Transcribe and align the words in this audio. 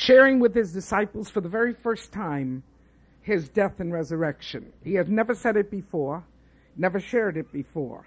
sharing 0.00 0.40
with 0.40 0.54
his 0.54 0.72
disciples 0.72 1.28
for 1.28 1.42
the 1.42 1.48
very 1.48 1.74
first 1.74 2.10
time 2.10 2.62
his 3.20 3.50
death 3.50 3.80
and 3.80 3.92
resurrection. 3.92 4.72
He 4.82 4.94
had 4.94 5.10
never 5.10 5.34
said 5.34 5.56
it 5.56 5.70
before, 5.70 6.24
never 6.76 6.98
shared 6.98 7.36
it 7.36 7.52
before. 7.52 8.06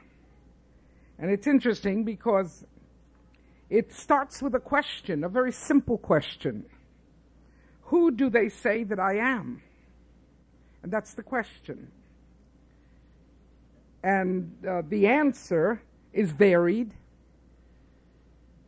And 1.19 1.29
it's 1.29 1.45
interesting 1.45 2.03
because 2.03 2.65
it 3.69 3.93
starts 3.93 4.41
with 4.41 4.55
a 4.55 4.59
question, 4.59 5.23
a 5.23 5.29
very 5.29 5.51
simple 5.51 5.99
question. 5.99 6.65
Who 7.83 8.09
do 8.09 8.29
they 8.29 8.49
say 8.49 8.83
that 8.85 8.99
I 8.99 9.17
am? 9.17 9.61
And 10.81 10.91
that's 10.91 11.13
the 11.13 11.23
question. 11.23 11.91
And 14.03 14.51
uh, 14.67 14.81
the 14.89 15.05
answer 15.07 15.81
is 16.11 16.31
varied. 16.31 16.91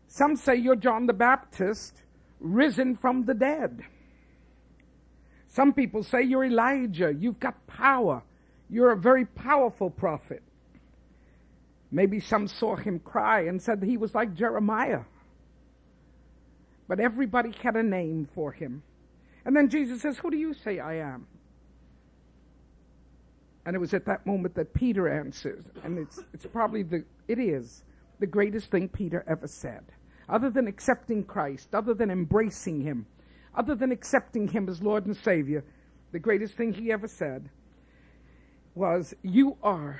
Some 0.07 0.35
say 0.35 0.55
you're 0.55 0.75
John 0.75 1.07
the 1.07 1.13
Baptist, 1.13 2.03
risen 2.39 2.95
from 2.95 3.25
the 3.25 3.33
dead. 3.33 3.81
Some 5.48 5.73
people 5.73 6.03
say 6.03 6.21
you're 6.23 6.45
Elijah, 6.45 7.13
you've 7.17 7.39
got 7.39 7.66
power, 7.67 8.23
you're 8.70 8.91
a 8.91 8.98
very 8.98 9.25
powerful 9.25 9.89
prophet. 9.89 10.44
Maybe 11.91 12.20
some 12.20 12.48
saw 12.48 12.75
him 12.75 12.99
cry 12.99 13.41
and 13.45 13.61
said 13.61 13.81
he 13.81 13.95
was 13.95 14.13
like 14.13 14.35
Jeremiah. 14.35 15.03
But 16.88 16.99
everybody 16.99 17.53
had 17.61 17.75
a 17.75 17.84
name 17.84 18.27
for 18.36 18.52
him. 18.52 18.83
And 19.45 19.55
then 19.55 19.70
Jesus 19.70 20.02
says, 20.02 20.17
Who 20.17 20.30
do 20.30 20.38
you 20.38 20.53
say 20.53 20.80
I 20.80 20.95
am? 20.95 21.27
And 23.66 23.75
it 23.75 23.80
was 23.80 23.94
at 23.94 24.05
that 24.05 24.25
moment 24.25 24.55
that 24.55 24.73
Peter 24.73 25.08
answers. 25.08 25.63
And 25.83 25.97
it's, 25.97 26.20
it's 26.33 26.45
probably 26.45 26.83
the, 26.83 27.03
it 27.27 27.39
is 27.39 27.83
the 28.20 28.27
greatest 28.27 28.70
thing 28.70 28.89
Peter 28.89 29.23
ever 29.27 29.47
said. 29.47 29.83
Other 30.27 30.49
than 30.49 30.67
accepting 30.67 31.23
Christ, 31.23 31.73
other 31.73 31.93
than 31.93 32.09
embracing 32.09 32.81
Him, 32.81 33.05
other 33.55 33.75
than 33.75 33.91
accepting 33.91 34.47
Him 34.47 34.67
as 34.67 34.81
Lord 34.81 35.05
and 35.05 35.16
Savior, 35.16 35.63
the 36.11 36.20
greatest 36.20 36.55
thing 36.55 36.73
he 36.73 36.91
ever 36.91 37.08
said 37.08 37.50
was, 38.73 39.13
You 39.22 39.58
are 39.61 40.00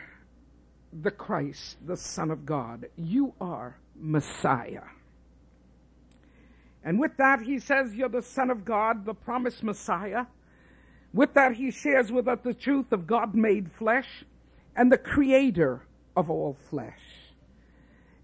the 0.94 1.12
Christ, 1.12 1.78
the 1.86 1.98
Son 1.98 2.32
of 2.32 2.46
God. 2.46 2.86
You 2.96 3.34
are 3.42 3.78
Messiah. 3.96 4.84
And 6.84 7.00
with 7.00 7.18
that, 7.18 7.42
he 7.42 7.60
says, 7.60 7.94
You're 7.96 8.10
the 8.10 8.22
Son 8.22 8.50
of 8.50 8.64
God, 8.64 9.06
the 9.06 9.14
promised 9.14 9.64
Messiah. 9.64 10.26
With 11.14 11.34
that, 11.34 11.56
he 11.56 11.72
shares 11.72 12.12
with 12.12 12.28
us 12.28 12.40
the 12.44 12.54
truth 12.54 12.92
of 12.92 13.08
God 13.08 13.36
made 13.36 13.72
flesh 13.72 14.24
and 14.76 14.92
the 14.92 14.98
creator 14.98 15.82
of 16.16 16.30
all 16.30 16.56
flesh. 16.70 17.00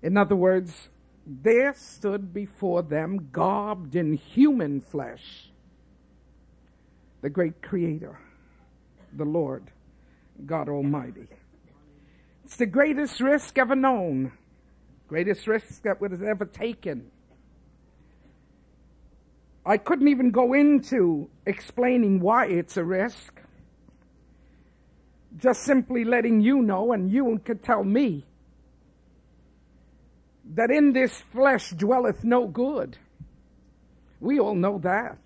In 0.01 0.17
other 0.17 0.35
words, 0.35 0.89
there 1.25 1.73
stood 1.75 2.33
before 2.33 2.81
them, 2.81 3.29
garbed 3.31 3.95
in 3.95 4.13
human 4.13 4.81
flesh, 4.81 5.51
the 7.21 7.29
great 7.29 7.61
creator, 7.61 8.19
the 9.13 9.25
Lord 9.25 9.71
God 10.45 10.67
Almighty. 10.69 11.27
It's 12.43 12.55
the 12.55 12.65
greatest 12.65 13.21
risk 13.21 13.57
ever 13.57 13.75
known, 13.75 14.31
greatest 15.07 15.47
risk 15.47 15.83
that 15.83 16.01
was 16.01 16.21
ever 16.21 16.45
taken. 16.45 17.11
I 19.65 19.77
couldn't 19.77 20.07
even 20.07 20.31
go 20.31 20.53
into 20.53 21.29
explaining 21.45 22.19
why 22.19 22.47
it's 22.47 22.77
a 22.77 22.83
risk. 22.83 23.39
Just 25.37 25.61
simply 25.61 26.03
letting 26.03 26.41
you 26.41 26.61
know, 26.61 26.91
and 26.93 27.11
you 27.11 27.39
could 27.45 27.63
tell 27.63 27.83
me, 27.83 28.25
that 30.53 30.71
in 30.71 30.93
this 30.93 31.21
flesh 31.31 31.71
dwelleth 31.71 32.23
no 32.23 32.47
good. 32.47 32.97
We 34.19 34.39
all 34.39 34.55
know 34.55 34.79
that. 34.79 35.17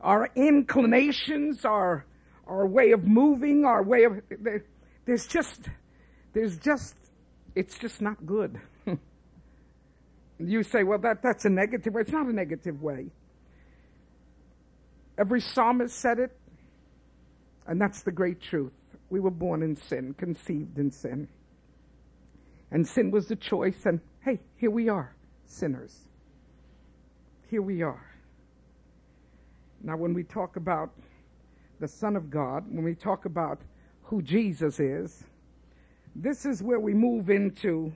Our 0.00 0.30
inclinations, 0.34 1.64
our, 1.64 2.06
our 2.46 2.66
way 2.66 2.92
of 2.92 3.04
moving, 3.04 3.64
our 3.64 3.82
way 3.82 4.04
of, 4.04 4.20
there's 5.04 5.26
just, 5.26 5.68
there's 6.32 6.56
just, 6.58 6.94
it's 7.54 7.78
just 7.78 8.00
not 8.00 8.24
good. 8.24 8.60
you 10.38 10.62
say, 10.62 10.82
well, 10.84 10.98
that, 10.98 11.22
that's 11.22 11.44
a 11.44 11.50
negative 11.50 11.92
way. 11.92 12.02
It's 12.02 12.12
not 12.12 12.26
a 12.26 12.32
negative 12.32 12.82
way. 12.82 13.06
Every 15.18 15.40
psalmist 15.40 15.94
said 15.96 16.18
it, 16.18 16.36
and 17.66 17.80
that's 17.80 18.02
the 18.02 18.12
great 18.12 18.40
truth. 18.40 18.72
We 19.10 19.20
were 19.20 19.30
born 19.30 19.62
in 19.62 19.76
sin, 19.76 20.14
conceived 20.14 20.78
in 20.78 20.90
sin. 20.90 21.28
And 22.70 22.86
sin 22.86 23.10
was 23.10 23.26
the 23.26 23.36
choice, 23.36 23.86
and 23.86 24.00
hey, 24.20 24.38
here 24.56 24.70
we 24.70 24.88
are, 24.88 25.14
sinners. 25.44 25.96
Here 27.48 27.62
we 27.62 27.82
are. 27.82 28.06
Now, 29.82 29.96
when 29.96 30.14
we 30.14 30.22
talk 30.22 30.56
about 30.56 30.90
the 31.80 31.88
Son 31.88 32.14
of 32.14 32.30
God, 32.30 32.64
when 32.70 32.84
we 32.84 32.94
talk 32.94 33.24
about 33.24 33.60
who 34.02 34.22
Jesus 34.22 34.78
is, 34.78 35.24
this 36.14 36.44
is 36.44 36.62
where 36.62 36.78
we 36.78 36.94
move 36.94 37.30
into, 37.30 37.92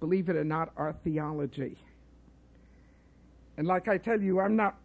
believe 0.00 0.28
it 0.28 0.36
or 0.36 0.44
not, 0.44 0.72
our 0.76 0.92
theology. 0.92 1.76
And 3.56 3.66
like 3.66 3.88
I 3.88 3.98
tell 3.98 4.20
you, 4.20 4.40
I'm 4.40 4.56
not 4.56 4.76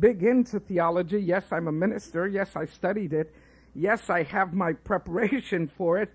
big 0.00 0.22
into 0.22 0.60
theology. 0.60 1.20
Yes, 1.20 1.44
I'm 1.50 1.68
a 1.68 1.72
minister. 1.72 2.26
Yes, 2.26 2.56
I 2.56 2.66
studied 2.66 3.12
it. 3.12 3.34
Yes, 3.74 4.10
I 4.10 4.22
have 4.24 4.52
my 4.52 4.72
preparation 4.72 5.68
for 5.76 5.98
it. 5.98 6.12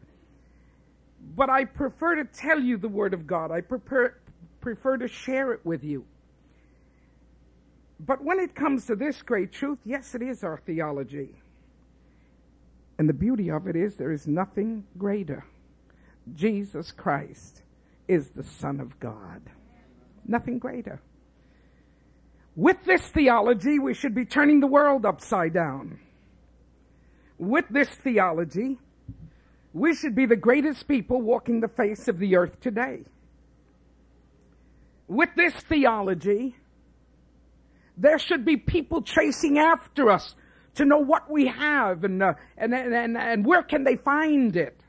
But 1.35 1.49
I 1.49 1.65
prefer 1.65 2.15
to 2.15 2.25
tell 2.25 2.59
you 2.59 2.77
the 2.77 2.89
Word 2.89 3.13
of 3.13 3.27
God. 3.27 3.51
I 3.51 3.61
prefer, 3.61 4.15
prefer 4.61 4.97
to 4.97 5.07
share 5.07 5.53
it 5.53 5.65
with 5.65 5.83
you. 5.83 6.05
But 7.99 8.23
when 8.23 8.39
it 8.39 8.55
comes 8.55 8.85
to 8.87 8.95
this 8.95 9.21
great 9.21 9.51
truth, 9.51 9.79
yes, 9.85 10.15
it 10.15 10.21
is 10.21 10.43
our 10.43 10.57
theology. 10.65 11.35
And 12.97 13.07
the 13.07 13.13
beauty 13.13 13.49
of 13.49 13.67
it 13.67 13.75
is 13.75 13.95
there 13.95 14.11
is 14.11 14.27
nothing 14.27 14.85
greater. 14.97 15.45
Jesus 16.35 16.91
Christ 16.91 17.61
is 18.07 18.29
the 18.29 18.43
Son 18.43 18.79
of 18.79 18.99
God. 18.99 19.41
Nothing 20.25 20.59
greater. 20.59 21.01
With 22.55 22.83
this 22.83 23.01
theology, 23.07 23.79
we 23.79 23.93
should 23.93 24.13
be 24.13 24.25
turning 24.25 24.59
the 24.59 24.67
world 24.67 25.05
upside 25.05 25.53
down. 25.53 25.99
With 27.37 27.65
this 27.69 27.89
theology, 27.89 28.77
we 29.73 29.95
should 29.95 30.15
be 30.15 30.25
the 30.25 30.35
greatest 30.35 30.87
people 30.87 31.21
walking 31.21 31.59
the 31.59 31.67
face 31.67 32.07
of 32.07 32.19
the 32.19 32.35
earth 32.35 32.59
today. 32.59 33.03
With 35.07 35.29
this 35.35 35.53
theology, 35.53 36.55
there 37.97 38.19
should 38.19 38.45
be 38.45 38.57
people 38.57 39.01
chasing 39.01 39.59
after 39.59 40.09
us 40.09 40.35
to 40.75 40.85
know 40.85 40.99
what 40.99 41.29
we 41.29 41.47
have 41.47 42.03
and, 42.03 42.21
uh, 42.21 42.33
and, 42.57 42.73
and, 42.73 43.17
and 43.17 43.45
where 43.45 43.63
can 43.63 43.83
they 43.83 43.95
find 43.95 44.55
it. 44.55 44.79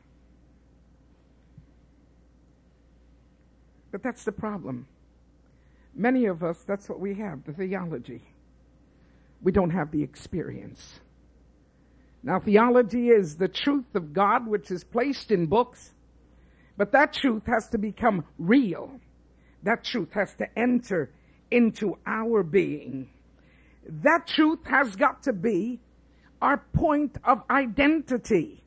But 3.90 4.02
that's 4.02 4.24
the 4.24 4.32
problem. 4.32 4.86
Many 5.94 6.26
of 6.26 6.42
us, 6.42 6.62
that's 6.66 6.88
what 6.88 7.00
we 7.00 7.14
have 7.14 7.44
the 7.44 7.52
theology. 7.52 8.22
We 9.42 9.52
don't 9.52 9.70
have 9.70 9.90
the 9.90 10.02
experience. 10.02 11.00
Now, 12.22 12.38
theology 12.38 13.08
is 13.08 13.36
the 13.36 13.48
truth 13.48 13.94
of 13.94 14.12
God 14.12 14.46
which 14.46 14.70
is 14.70 14.84
placed 14.84 15.30
in 15.30 15.46
books, 15.46 15.92
but 16.76 16.92
that 16.92 17.14
truth 17.14 17.44
has 17.46 17.68
to 17.70 17.78
become 17.78 18.24
real. 18.38 19.00
That 19.62 19.84
truth 19.84 20.12
has 20.12 20.34
to 20.34 20.46
enter 20.58 21.10
into 21.50 21.96
our 22.06 22.42
being. 22.42 23.08
That 23.88 24.26
truth 24.26 24.60
has 24.66 24.96
got 24.96 25.22
to 25.24 25.32
be 25.32 25.80
our 26.42 26.58
point 26.74 27.16
of 27.24 27.42
identity. 27.50 28.62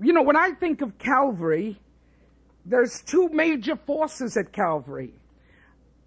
You 0.00 0.12
know, 0.12 0.22
when 0.22 0.36
I 0.36 0.52
think 0.52 0.82
of 0.82 0.98
Calvary, 0.98 1.78
there's 2.64 3.02
two 3.02 3.28
major 3.28 3.76
forces 3.76 4.36
at 4.36 4.52
Calvary 4.52 5.14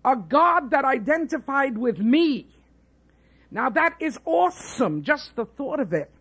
a 0.06 0.16
God 0.16 0.70
that 0.70 0.86
identified 0.86 1.76
with 1.78 1.98
me. 1.98 2.55
Now 3.56 3.70
that 3.70 3.96
is 4.02 4.20
awesome, 4.26 5.04
just 5.04 5.34
the 5.38 5.46
thought 5.46 5.80
of 5.80 5.94
it. 5.94 6.12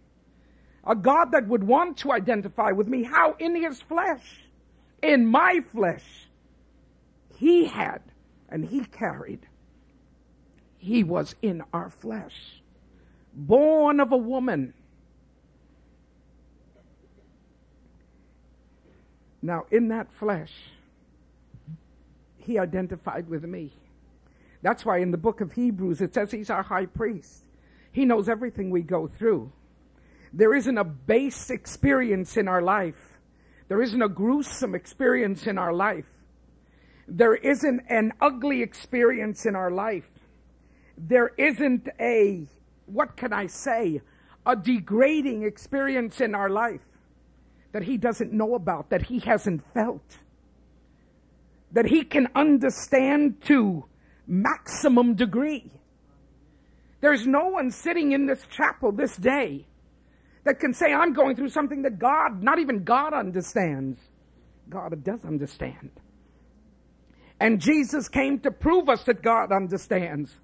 A 0.86 0.94
God 0.94 1.32
that 1.32 1.48
would 1.48 1.64
want 1.64 1.96
to 1.98 2.12
identify 2.12 2.70
with 2.70 2.86
me. 2.86 3.02
How? 3.02 3.34
In 3.40 3.56
his 3.56 3.82
flesh. 3.82 4.22
In 5.02 5.26
my 5.26 5.58
flesh. 5.72 6.04
He 7.36 7.64
had 7.64 8.02
and 8.48 8.64
he 8.64 8.84
carried. 8.84 9.40
He 10.78 11.02
was 11.02 11.34
in 11.42 11.64
our 11.72 11.90
flesh. 11.90 12.62
Born 13.34 13.98
of 13.98 14.12
a 14.12 14.16
woman. 14.16 14.72
Now, 19.42 19.66
in 19.72 19.88
that 19.88 20.06
flesh, 20.20 20.52
he 22.38 22.60
identified 22.60 23.28
with 23.28 23.42
me. 23.42 23.72
That's 24.64 24.84
why 24.84 24.98
in 24.98 25.12
the 25.12 25.16
book 25.16 25.40
of 25.40 25.52
Hebrews 25.52 26.00
it 26.00 26.12
says 26.12 26.32
he's 26.32 26.50
our 26.50 26.64
high 26.64 26.86
priest. 26.86 27.44
He 27.92 28.04
knows 28.04 28.28
everything 28.28 28.70
we 28.70 28.82
go 28.82 29.06
through. 29.06 29.52
There 30.32 30.52
isn't 30.52 30.76
a 30.76 30.82
base 30.82 31.50
experience 31.50 32.36
in 32.36 32.48
our 32.48 32.62
life. 32.62 33.20
There 33.68 33.80
isn't 33.80 34.02
a 34.02 34.08
gruesome 34.08 34.74
experience 34.74 35.46
in 35.46 35.58
our 35.58 35.72
life. 35.72 36.06
There 37.06 37.36
isn't 37.36 37.82
an 37.88 38.14
ugly 38.20 38.62
experience 38.62 39.46
in 39.46 39.54
our 39.54 39.70
life 39.70 40.08
there 40.96 41.32
isn't 41.36 41.88
a, 42.00 42.46
what 42.86 43.16
can 43.16 43.32
I 43.32 43.46
say, 43.46 44.00
a 44.46 44.56
degrading 44.56 45.44
experience 45.44 46.20
in 46.20 46.34
our 46.34 46.50
life 46.50 46.80
that 47.72 47.82
he 47.82 47.96
doesn't 47.96 48.32
know 48.32 48.54
about, 48.54 48.90
that 48.90 49.02
he 49.02 49.18
hasn't 49.20 49.62
felt, 49.72 50.18
that 51.72 51.86
he 51.86 52.04
can 52.04 52.28
understand 52.34 53.42
to 53.42 53.84
maximum 54.26 55.14
degree. 55.14 55.70
There's 57.00 57.26
no 57.26 57.48
one 57.48 57.70
sitting 57.70 58.12
in 58.12 58.26
this 58.26 58.44
chapel 58.50 58.92
this 58.92 59.16
day 59.16 59.66
that 60.44 60.60
can 60.60 60.72
say, 60.72 60.92
I'm 60.92 61.12
going 61.12 61.36
through 61.36 61.50
something 61.50 61.82
that 61.82 61.98
God, 61.98 62.42
not 62.42 62.58
even 62.58 62.84
God 62.84 63.12
understands. 63.12 63.98
God 64.68 65.04
does 65.04 65.24
understand. 65.24 65.90
And 67.40 67.60
Jesus 67.60 68.08
came 68.08 68.38
to 68.40 68.50
prove 68.50 68.88
us 68.88 69.02
that 69.04 69.22
God 69.22 69.52
understands 69.52 70.34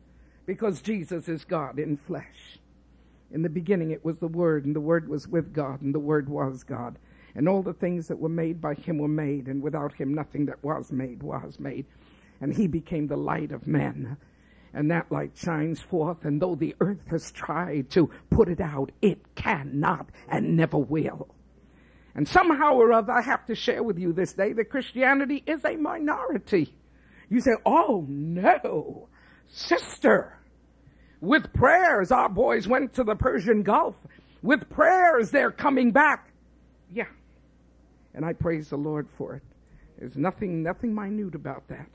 because 0.46 0.82
Jesus 0.82 1.28
is 1.28 1.44
God 1.44 1.78
in 1.78 1.96
flesh. 1.96 2.58
In 3.32 3.42
the 3.42 3.48
beginning, 3.48 3.92
it 3.92 4.04
was 4.04 4.18
the 4.18 4.26
Word, 4.26 4.64
and 4.64 4.74
the 4.74 4.80
Word 4.80 5.08
was 5.08 5.28
with 5.28 5.54
God, 5.54 5.82
and 5.82 5.94
the 5.94 6.00
Word 6.00 6.28
was 6.28 6.64
God. 6.64 6.98
And 7.36 7.48
all 7.48 7.62
the 7.62 7.72
things 7.72 8.08
that 8.08 8.18
were 8.18 8.28
made 8.28 8.60
by 8.60 8.74
Him 8.74 8.98
were 8.98 9.06
made, 9.06 9.46
and 9.46 9.62
without 9.62 9.92
Him, 9.92 10.12
nothing 10.12 10.46
that 10.46 10.62
was 10.64 10.90
made 10.90 11.22
was 11.22 11.60
made. 11.60 11.86
And 12.40 12.54
He 12.54 12.66
became 12.66 13.06
the 13.06 13.16
light 13.16 13.52
of 13.52 13.66
men. 13.66 14.16
And 14.72 14.90
that 14.90 15.10
light 15.10 15.32
shines 15.36 15.80
forth, 15.80 16.24
and 16.24 16.40
though 16.40 16.54
the 16.54 16.76
earth 16.80 17.02
has 17.08 17.32
tried 17.32 17.90
to 17.90 18.10
put 18.30 18.48
it 18.48 18.60
out, 18.60 18.92
it 19.02 19.34
cannot 19.34 20.10
and 20.28 20.56
never 20.56 20.78
will. 20.78 21.34
And 22.14 22.26
somehow 22.26 22.74
or 22.74 22.92
other, 22.92 23.12
I 23.12 23.22
have 23.22 23.46
to 23.46 23.54
share 23.54 23.82
with 23.82 23.98
you 23.98 24.12
this 24.12 24.32
day 24.32 24.52
that 24.52 24.70
Christianity 24.70 25.42
is 25.46 25.64
a 25.64 25.76
minority. 25.76 26.74
You 27.28 27.40
say, 27.40 27.52
oh 27.64 28.04
no, 28.08 29.08
sister. 29.48 30.36
With 31.20 31.52
prayers, 31.52 32.10
our 32.10 32.28
boys 32.28 32.66
went 32.66 32.94
to 32.94 33.04
the 33.04 33.14
Persian 33.14 33.62
Gulf. 33.62 33.94
With 34.42 34.68
prayers, 34.70 35.30
they're 35.30 35.50
coming 35.50 35.92
back. 35.92 36.32
Yeah. 36.92 37.08
And 38.14 38.24
I 38.24 38.32
praise 38.32 38.70
the 38.70 38.76
Lord 38.76 39.08
for 39.16 39.36
it. 39.36 39.42
There's 39.98 40.16
nothing, 40.16 40.62
nothing 40.62 40.94
minute 40.94 41.34
about 41.34 41.68
that. 41.68 41.88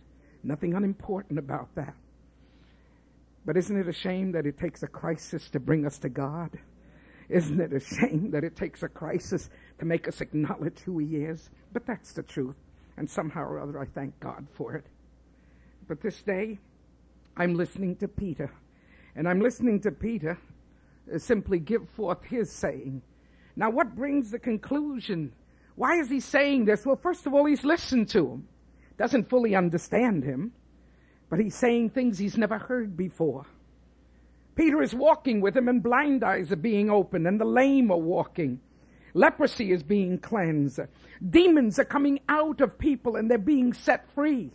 Nothing 0.46 0.76
unimportant 0.76 1.40
about 1.40 1.74
that. 1.76 1.96
But 3.46 3.58
isn't 3.58 3.78
it 3.78 3.88
a 3.88 3.94
shame 3.94 4.32
that 4.34 4.46
it 4.46 4.58
takes 4.58 4.84
a 4.84 4.88
crisis 4.88 5.50
to 5.50 5.60
bring 5.60 5.86
us 5.86 5.98
to 6.00 6.10
God? 6.10 6.52
Isn't 7.30 7.60
it 7.60 7.74
a 7.74 7.80
shame 7.80 8.30
that 8.32 8.44
it 8.44 8.56
takes 8.56 8.84
a 8.84 8.88
crisis 8.88 9.50
to 9.80 9.86
make 9.86 10.08
us 10.08 10.22
acknowledge 10.22 10.80
who 10.80 11.00
He 11.00 11.18
is? 11.18 11.50
But 11.74 11.88
that's 11.88 12.14
the 12.14 12.24
truth. 12.24 12.56
And 12.98 13.10
somehow 13.10 13.44
or 13.44 13.60
other, 13.60 13.80
I 13.80 13.86
thank 13.86 14.20
God 14.20 14.48
for 14.54 14.76
it. 14.76 14.86
But 15.88 16.02
this 16.02 16.22
day, 16.22 16.60
I'm 17.36 17.56
listening 17.56 17.96
to 17.98 18.08
Peter. 18.08 18.52
And 19.16 19.28
I'm 19.28 19.42
listening 19.42 19.82
to 19.82 19.92
Peter 19.92 20.38
uh, 21.14 21.18
simply 21.18 21.60
give 21.60 21.90
forth 21.90 22.24
his 22.24 22.52
saying. 22.52 23.02
Now, 23.56 23.70
what 23.70 23.96
brings 23.96 24.32
the 24.32 24.40
conclusion? 24.40 25.34
Why 25.76 26.00
is 26.00 26.10
he 26.10 26.20
saying 26.20 26.66
this? 26.66 26.86
Well, 26.86 27.00
first 27.02 27.26
of 27.26 27.34
all, 27.34 27.46
he's 27.46 27.64
listened 27.64 28.10
to 28.10 28.28
him, 28.28 28.48
doesn't 28.98 29.30
fully 29.30 29.56
understand 29.56 30.24
him, 30.24 30.54
but 31.30 31.40
he's 31.40 31.56
saying 31.56 31.90
things 31.90 32.18
he's 32.18 32.38
never 32.38 32.58
heard 32.58 32.96
before. 32.96 33.46
Peter 34.56 34.82
is 34.82 34.94
walking 34.94 35.42
with 35.42 35.56
him, 35.56 35.68
and 35.68 35.84
blind 35.84 36.24
eyes 36.24 36.52
are 36.52 36.58
being 36.58 36.90
opened, 36.90 37.28
and 37.28 37.40
the 37.40 37.46
lame 37.46 37.92
are 37.92 37.98
walking. 37.98 38.60
Leprosy 39.14 39.72
is 39.72 39.84
being 39.84 40.18
cleansed. 40.18 40.80
Demons 41.30 41.80
are 41.80 41.86
coming 41.86 42.20
out 42.30 42.62
of 42.62 42.78
people, 42.78 43.16
and 43.16 43.30
they're 43.30 43.38
being 43.38 43.74
set 43.74 44.10
free. 44.12 44.52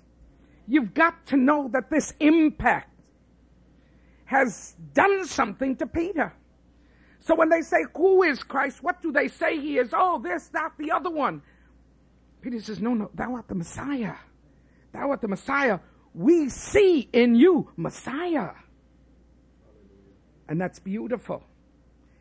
You've 0.67 0.95
got 0.95 1.27
to 1.27 1.37
know 1.37 1.69
that 1.73 1.91
this 1.91 2.15
impact 2.21 2.91
has 4.25 4.77
done 4.95 5.27
something 5.27 5.77
to 5.77 5.87
Peter. 5.87 6.33
So 7.21 7.35
when 7.35 7.49
they 7.49 7.63
say, 7.63 7.85
Who 7.97 8.23
is 8.23 8.43
Christ? 8.43 8.83
What 8.83 9.03
do 9.03 9.13
they 9.13 9.29
say 9.29 9.61
he 9.61 9.79
is? 9.79 9.91
Oh, 9.93 10.21
this, 10.23 10.49
that, 10.49 10.73
the 10.79 10.93
other 10.93 11.11
one. 11.11 11.43
Peter 12.41 12.61
says, 12.61 12.81
No, 12.81 12.95
no, 12.95 13.11
thou 13.15 13.35
art 13.35 13.49
the 13.49 13.55
Messiah. 13.55 14.15
Thou 14.93 15.11
art 15.11 15.21
the 15.21 15.29
Messiah. 15.29 15.79
We 16.15 16.49
see 16.49 17.09
in 17.13 17.35
you 17.35 17.71
Messiah. 17.77 18.51
And 20.49 20.61
that's 20.61 20.79
beautiful. 20.79 21.45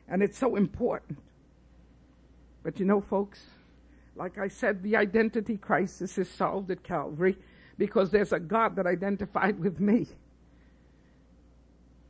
And 0.07 0.21
it's 0.21 0.37
so 0.37 0.55
important. 0.55 1.19
But 2.63 2.79
you 2.79 2.85
know, 2.85 3.01
folks, 3.01 3.41
like 4.15 4.37
I 4.37 4.47
said, 4.47 4.83
the 4.83 4.95
identity 4.95 5.57
crisis 5.57 6.17
is 6.17 6.29
solved 6.29 6.69
at 6.71 6.83
Calvary 6.83 7.37
because 7.77 8.11
there's 8.11 8.33
a 8.33 8.39
God 8.39 8.75
that 8.75 8.85
identified 8.85 9.59
with 9.59 9.79
me. 9.79 10.07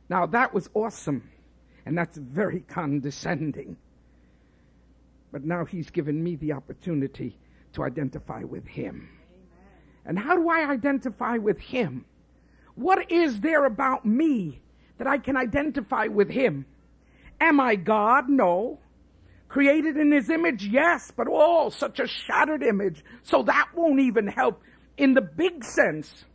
Now 0.08 0.26
that 0.26 0.52
was 0.52 0.68
awesome, 0.74 1.30
and 1.86 1.96
that's 1.96 2.18
very 2.18 2.60
condescending. 2.60 3.76
But 5.30 5.44
now 5.44 5.64
he's 5.64 5.88
given 5.90 6.22
me 6.22 6.34
the 6.34 6.52
opportunity 6.52 7.38
to 7.74 7.84
identify 7.84 8.42
with 8.42 8.66
him. 8.66 9.08
And 10.04 10.18
how 10.18 10.36
do 10.36 10.48
I 10.48 10.70
identify 10.70 11.36
with 11.36 11.58
him? 11.58 12.04
What 12.74 13.10
is 13.10 13.40
there 13.40 13.66
about 13.66 14.04
me 14.06 14.60
that 14.98 15.06
I 15.06 15.18
can 15.18 15.36
identify 15.36 16.06
with 16.06 16.30
him? 16.30 16.66
Am 17.40 17.60
I 17.60 17.76
God? 17.76 18.28
No. 18.28 18.78
Created 19.48 19.96
in 19.96 20.12
his 20.12 20.30
image? 20.30 20.66
Yes, 20.66 21.12
but 21.14 21.26
oh, 21.28 21.70
such 21.70 22.00
a 22.00 22.06
shattered 22.06 22.62
image. 22.62 23.04
So 23.22 23.42
that 23.42 23.70
won't 23.74 24.00
even 24.00 24.26
help 24.26 24.62
in 25.00 25.14
the 25.14 25.22
big 25.22 25.64
sense, 25.64 26.26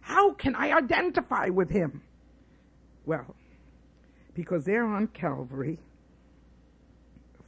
how 0.00 0.32
can 0.32 0.56
I 0.56 0.72
identify 0.72 1.46
with 1.46 1.70
him? 1.70 2.02
Well, 3.06 3.36
because 4.34 4.64
there 4.64 4.84
on 4.84 5.06
Calvary, 5.06 5.78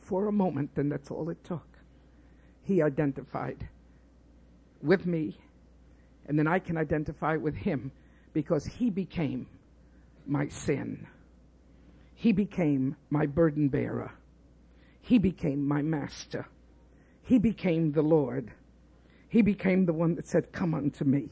for 0.03 0.29
a 0.29 0.33
moment, 0.33 0.71
and 0.77 0.91
that's 0.91 1.11
all 1.11 1.31
it 1.31 1.43
took, 1.43 1.67
he 2.63 2.81
identified 2.81 3.69
with 4.81 5.05
me, 5.05 5.37
and 6.27 6.39
then 6.39 6.47
I 6.47 6.59
can 6.59 6.77
identify 6.77 7.37
with 7.37 7.55
him 7.55 7.93
because 8.33 8.65
he 8.65 8.91
became 8.91 9.47
my 10.27 10.49
sin. 10.49 11.07
He 12.15 12.33
became 12.33 12.97
my 13.11 13.27
burden 13.27 13.69
bearer. 13.69 14.13
He 15.01 15.19
became 15.19 15.67
my 15.67 15.83
master. 15.83 16.47
He 17.25 17.39
became 17.39 17.93
the 17.93 18.03
Lord. 18.03 18.53
He 19.29 19.43
became 19.43 19.87
the 19.87 19.93
one 19.93 20.15
that 20.15 20.27
said, 20.27 20.53
Come 20.53 20.75
unto 20.75 21.05
me. 21.05 21.31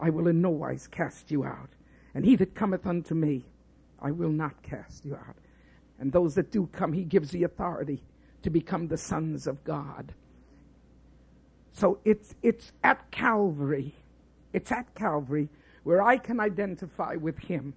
I 0.00 0.10
will 0.10 0.26
in 0.26 0.40
no 0.40 0.50
wise 0.50 0.88
cast 0.88 1.30
you 1.30 1.44
out. 1.44 1.70
And 2.14 2.24
he 2.24 2.36
that 2.36 2.54
cometh 2.54 2.86
unto 2.86 3.14
me, 3.14 3.44
I 4.00 4.10
will 4.10 4.30
not 4.30 4.62
cast 4.62 5.04
you 5.04 5.14
out. 5.14 5.36
And 6.00 6.12
those 6.12 6.34
that 6.34 6.50
do 6.50 6.68
come, 6.72 6.92
he 6.92 7.04
gives 7.04 7.30
the 7.30 7.44
authority 7.44 8.02
to 8.42 8.50
become 8.50 8.88
the 8.88 8.96
sons 8.96 9.46
of 9.46 9.62
God. 9.62 10.12
So 11.72 12.00
it's, 12.04 12.34
it's 12.42 12.72
at 12.82 13.10
Calvary. 13.10 13.94
It's 14.52 14.70
at 14.72 14.94
Calvary 14.94 15.48
where 15.82 16.02
I 16.02 16.16
can 16.16 16.40
identify 16.40 17.16
with 17.16 17.38
him 17.38 17.74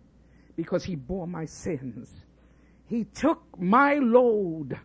because 0.56 0.84
he 0.84 0.96
bore 0.96 1.28
my 1.28 1.46
sins. 1.46 2.10
He 2.88 3.06
took 3.06 3.42
my 3.60 3.96
load. 3.96 4.80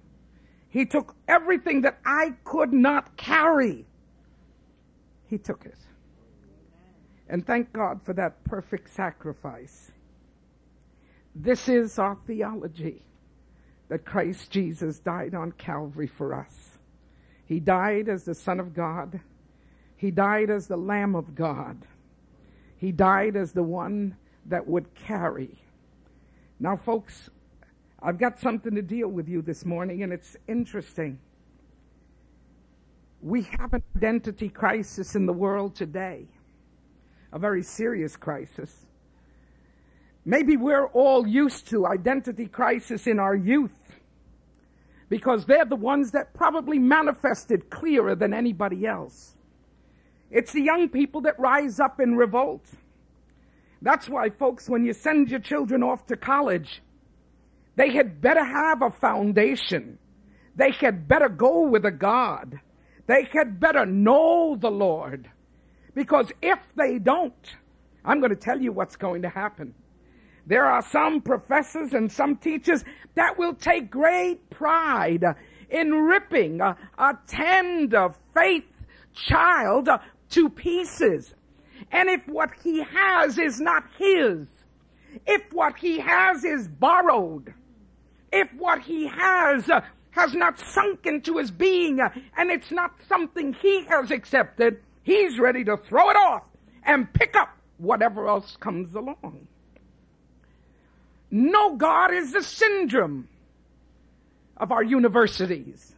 He 0.68 0.86
took 0.86 1.14
everything 1.28 1.82
that 1.82 1.98
I 2.04 2.34
could 2.44 2.72
not 2.72 3.16
carry. 3.16 3.84
He 5.26 5.38
took 5.38 5.66
it. 5.66 5.78
And 7.28 7.46
thank 7.46 7.72
God 7.72 8.00
for 8.02 8.12
that 8.14 8.42
perfect 8.44 8.92
sacrifice. 8.92 9.92
This 11.34 11.68
is 11.68 11.98
our 11.98 12.16
theology 12.26 13.02
that 13.88 14.04
Christ 14.04 14.50
Jesus 14.50 14.98
died 14.98 15.34
on 15.34 15.52
Calvary 15.52 16.08
for 16.08 16.34
us. 16.34 16.78
He 17.44 17.60
died 17.60 18.08
as 18.08 18.24
the 18.24 18.34
Son 18.34 18.58
of 18.58 18.74
God. 18.74 19.20
He 20.00 20.10
died 20.10 20.48
as 20.48 20.66
the 20.66 20.78
Lamb 20.78 21.14
of 21.14 21.34
God. 21.34 21.76
He 22.78 22.90
died 22.90 23.36
as 23.36 23.52
the 23.52 23.62
one 23.62 24.16
that 24.46 24.66
would 24.66 24.94
carry. 24.94 25.58
Now, 26.58 26.74
folks, 26.74 27.28
I've 28.02 28.16
got 28.16 28.40
something 28.40 28.74
to 28.76 28.80
deal 28.80 29.08
with 29.08 29.28
you 29.28 29.42
this 29.42 29.66
morning, 29.66 30.02
and 30.02 30.10
it's 30.10 30.38
interesting 30.48 31.18
we 33.20 33.42
have 33.42 33.74
an 33.74 33.82
identity 33.94 34.48
crisis 34.48 35.14
in 35.14 35.26
the 35.26 35.34
world 35.34 35.74
today, 35.74 36.24
a 37.34 37.38
very 37.38 37.62
serious 37.62 38.16
crisis. 38.16 38.86
Maybe 40.24 40.56
we're 40.56 40.86
all 40.86 41.26
used 41.26 41.68
to 41.68 41.86
identity 41.86 42.46
crisis 42.46 43.06
in 43.06 43.18
our 43.18 43.36
youth 43.36 43.76
because 45.10 45.44
they're 45.44 45.66
the 45.66 45.76
ones 45.76 46.12
that 46.12 46.32
probably 46.32 46.78
manifested 46.78 47.68
clearer 47.68 48.14
than 48.14 48.32
anybody 48.32 48.86
else. 48.86 49.36
It's 50.30 50.52
the 50.52 50.62
young 50.62 50.88
people 50.88 51.22
that 51.22 51.38
rise 51.38 51.80
up 51.80 52.00
in 52.00 52.16
revolt. 52.16 52.64
That's 53.82 54.08
why, 54.08 54.30
folks, 54.30 54.68
when 54.68 54.84
you 54.84 54.92
send 54.92 55.30
your 55.30 55.40
children 55.40 55.82
off 55.82 56.06
to 56.06 56.16
college, 56.16 56.82
they 57.76 57.92
had 57.92 58.20
better 58.20 58.44
have 58.44 58.82
a 58.82 58.90
foundation. 58.90 59.98
They 60.54 60.72
had 60.72 61.08
better 61.08 61.28
go 61.28 61.66
with 61.66 61.84
a 61.84 61.90
God 61.90 62.60
they 63.10 63.26
had 63.32 63.58
better 63.58 63.84
know 63.84 64.54
the 64.54 64.70
Lord. 64.70 65.28
Because 65.96 66.30
if 66.40 66.60
they 66.76 67.00
don't, 67.00 67.56
I'm 68.04 68.20
going 68.20 68.30
to 68.30 68.36
tell 68.36 68.60
you 68.60 68.70
what's 68.70 68.94
going 68.94 69.22
to 69.22 69.28
happen. 69.28 69.74
There 70.46 70.64
are 70.64 70.80
some 70.80 71.20
professors 71.20 71.92
and 71.92 72.10
some 72.10 72.36
teachers 72.36 72.84
that 73.16 73.36
will 73.36 73.54
take 73.54 73.90
great 73.90 74.48
pride 74.48 75.24
in 75.70 75.92
ripping 75.92 76.60
a, 76.60 76.76
a 76.98 77.18
tender 77.26 78.14
faith 78.32 78.62
child 79.12 79.88
to 80.30 80.48
pieces. 80.48 81.34
And 81.92 82.08
if 82.08 82.26
what 82.26 82.50
he 82.62 82.82
has 82.82 83.38
is 83.38 83.60
not 83.60 83.84
his, 83.98 84.46
if 85.26 85.52
what 85.52 85.76
he 85.76 85.98
has 85.98 86.44
is 86.44 86.68
borrowed, 86.68 87.52
if 88.32 88.52
what 88.54 88.80
he 88.82 89.08
has 89.08 89.68
uh, 89.68 89.80
has 90.10 90.34
not 90.34 90.58
sunk 90.58 91.06
into 91.06 91.38
his 91.38 91.50
being 91.50 92.00
uh, 92.00 92.10
and 92.36 92.50
it's 92.50 92.70
not 92.70 92.92
something 93.08 93.52
he 93.54 93.84
has 93.84 94.10
accepted, 94.10 94.80
he's 95.02 95.38
ready 95.38 95.64
to 95.64 95.76
throw 95.76 96.10
it 96.10 96.16
off 96.16 96.44
and 96.84 97.12
pick 97.12 97.36
up 97.36 97.56
whatever 97.78 98.28
else 98.28 98.56
comes 98.56 98.94
along. 98.94 99.46
No 101.30 101.76
God 101.76 102.12
is 102.12 102.32
the 102.32 102.42
syndrome 102.42 103.28
of 104.56 104.72
our 104.72 104.82
universities. 104.82 105.94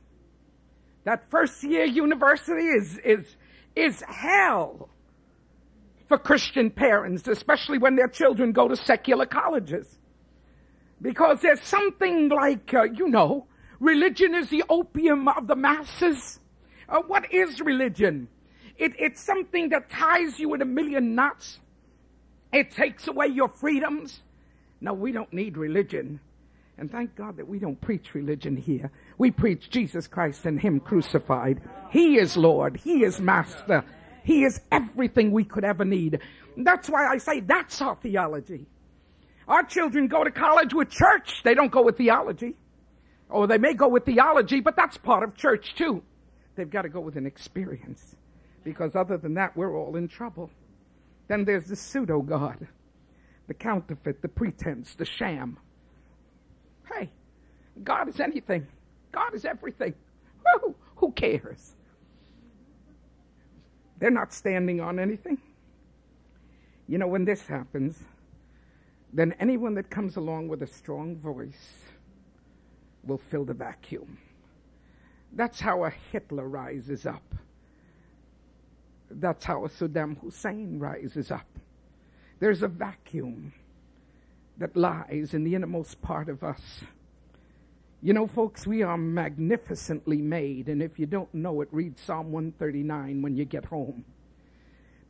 That 1.05 1.29
first 1.31 1.65
year 1.65 1.85
university 1.85 2.67
is, 2.67 2.99
is, 2.99 3.37
is 3.75 4.03
hell 4.07 4.89
for 6.09 6.19
Christian 6.19 6.71
parents, 6.71 7.27
especially 7.27 7.79
when 7.79 7.97
their 7.97 8.09
children 8.09 8.53
go 8.53 8.69
to 8.69 8.77
secular 8.77 9.27
colleges. 9.27 9.99
Because 11.01 11.41
there's 11.41 11.63
something 11.63 12.29
like, 12.29 12.73
uh, 12.75 12.85
you 12.85 13.09
know, 13.09 13.47
religion 13.81 14.35
is 14.35 14.51
the 14.51 14.63
opium 14.69 15.27
of 15.27 15.47
the 15.47 15.57
masses. 15.57 16.39
Uh, 16.89 17.01
what 17.07 17.33
is 17.33 17.61
religion? 17.61 18.29
It, 18.77 18.93
it's 18.99 19.21
something 19.21 19.71
that 19.71 19.91
ties 19.91 20.39
you 20.39 20.55
in 20.55 20.63
a 20.63 20.67
million 20.67 21.15
knots. 21.15 21.59
It 22.53 22.71
takes 22.73 23.09
away 23.09 23.29
your 23.29 23.49
freedoms. 23.49 24.23
No, 24.81 24.93
we 24.93 25.13
don't 25.13 25.33
need 25.33 25.57
religion. 25.57 26.21
And 26.79 26.91
thank 26.91 27.15
God 27.17 27.37
that 27.37 27.49
we 27.49 27.59
don't 27.59 27.81
preach 27.81 28.15
religion 28.15 28.57
here. 28.57 28.91
We 29.23 29.31
preach 29.31 29.71
Jesus 29.71 30.09
Christ 30.09 30.47
and 30.47 30.61
Him 30.61 30.81
crucified. 30.81 31.61
He 31.93 32.19
is 32.19 32.37
Lord. 32.37 32.77
He 32.77 33.05
is 33.05 33.21
Master. 33.21 33.85
He 34.25 34.43
is 34.43 34.61
everything 34.73 35.31
we 35.31 35.45
could 35.45 35.63
ever 35.63 35.85
need. 35.85 36.19
That's 36.57 36.91
why 36.91 37.07
I 37.07 37.19
say 37.19 37.39
that's 37.39 37.81
our 37.81 37.95
theology. 37.95 38.67
Our 39.47 39.63
children 39.63 40.09
go 40.09 40.25
to 40.25 40.33
college 40.33 40.75
with 40.75 40.91
church. 40.91 41.43
They 41.45 41.55
don't 41.55 41.71
go 41.71 41.83
with 41.85 41.99
theology. 41.99 42.57
Or 43.29 43.47
they 43.47 43.59
may 43.59 43.75
go 43.75 43.87
with 43.87 44.07
theology, 44.07 44.59
but 44.59 44.75
that's 44.75 44.97
part 44.97 45.23
of 45.23 45.37
church 45.37 45.77
too. 45.77 46.03
They've 46.57 46.69
got 46.69 46.83
to 46.83 46.89
go 46.89 46.99
with 46.99 47.15
an 47.15 47.25
experience. 47.25 48.17
Because 48.65 48.97
other 48.97 49.19
than 49.19 49.35
that, 49.35 49.57
we're 49.57 49.79
all 49.79 49.95
in 49.95 50.09
trouble. 50.09 50.51
Then 51.29 51.45
there's 51.45 51.67
the 51.67 51.77
pseudo 51.77 52.23
God, 52.23 52.67
the 53.47 53.55
counterfeit, 53.55 54.21
the 54.21 54.27
pretense, 54.27 54.97
the 54.97 55.05
sham. 55.05 55.61
Hey, 56.93 57.13
God 57.85 58.09
is 58.09 58.19
anything. 58.19 58.67
God 59.13 59.35
is 59.35 59.45
everything. 59.45 59.95
Who, 60.61 60.75
who 60.97 61.13
cares? 61.13 61.75
They're 63.99 64.11
not 64.11 64.33
standing 64.33 64.81
on 64.81 64.99
anything. 64.99 65.39
You 66.89 66.99
know, 66.99 67.07
when 67.07 67.25
this 67.25 67.47
happens, 67.47 67.99
then 69.13 69.35
anyone 69.39 69.75
that 69.75 69.91
comes 69.91 70.17
along 70.17 70.49
with 70.49 70.63
a 70.63 70.67
strong 70.67 71.17
voice 71.17 71.85
will 73.05 73.19
fill 73.19 73.45
the 73.45 73.55
vacuum. 73.55 74.19
That's 75.33 75.61
how 75.61 75.85
a 75.85 75.91
Hitler 75.91 76.49
rises 76.49 77.07
up. 77.07 77.23
That's 79.11 79.45
how 79.45 79.65
a 79.65 79.69
Saddam 79.69 80.19
Hussein 80.21 80.79
rises 80.79 81.31
up. 81.31 81.47
There's 82.41 82.63
a 82.63 82.69
vacuum 82.69 83.53
that 84.59 84.77
lies 84.77 85.35
in 85.35 85.45
the 85.45 85.55
innermost 85.55 86.03
part 86.03 86.29
of 86.29 86.43
us. 86.43 86.83
You 88.05 88.13
know, 88.13 88.27
folks, 88.27 88.67
we 88.67 88.83
are 88.83 88.99
magnificently 88.99 90.17
made, 90.17 90.69
and 90.69 90.83
if 90.83 90.99
you 90.99 91.07
don't 91.07 91.33
know 91.33 91.61
it, 91.61 91.69
read 91.71 92.01
Psalm 92.01 92.33
139 92.33 93.23
when 93.23 93.37
you 93.37 93.45
get 93.45 93.65
home. 93.65 94.05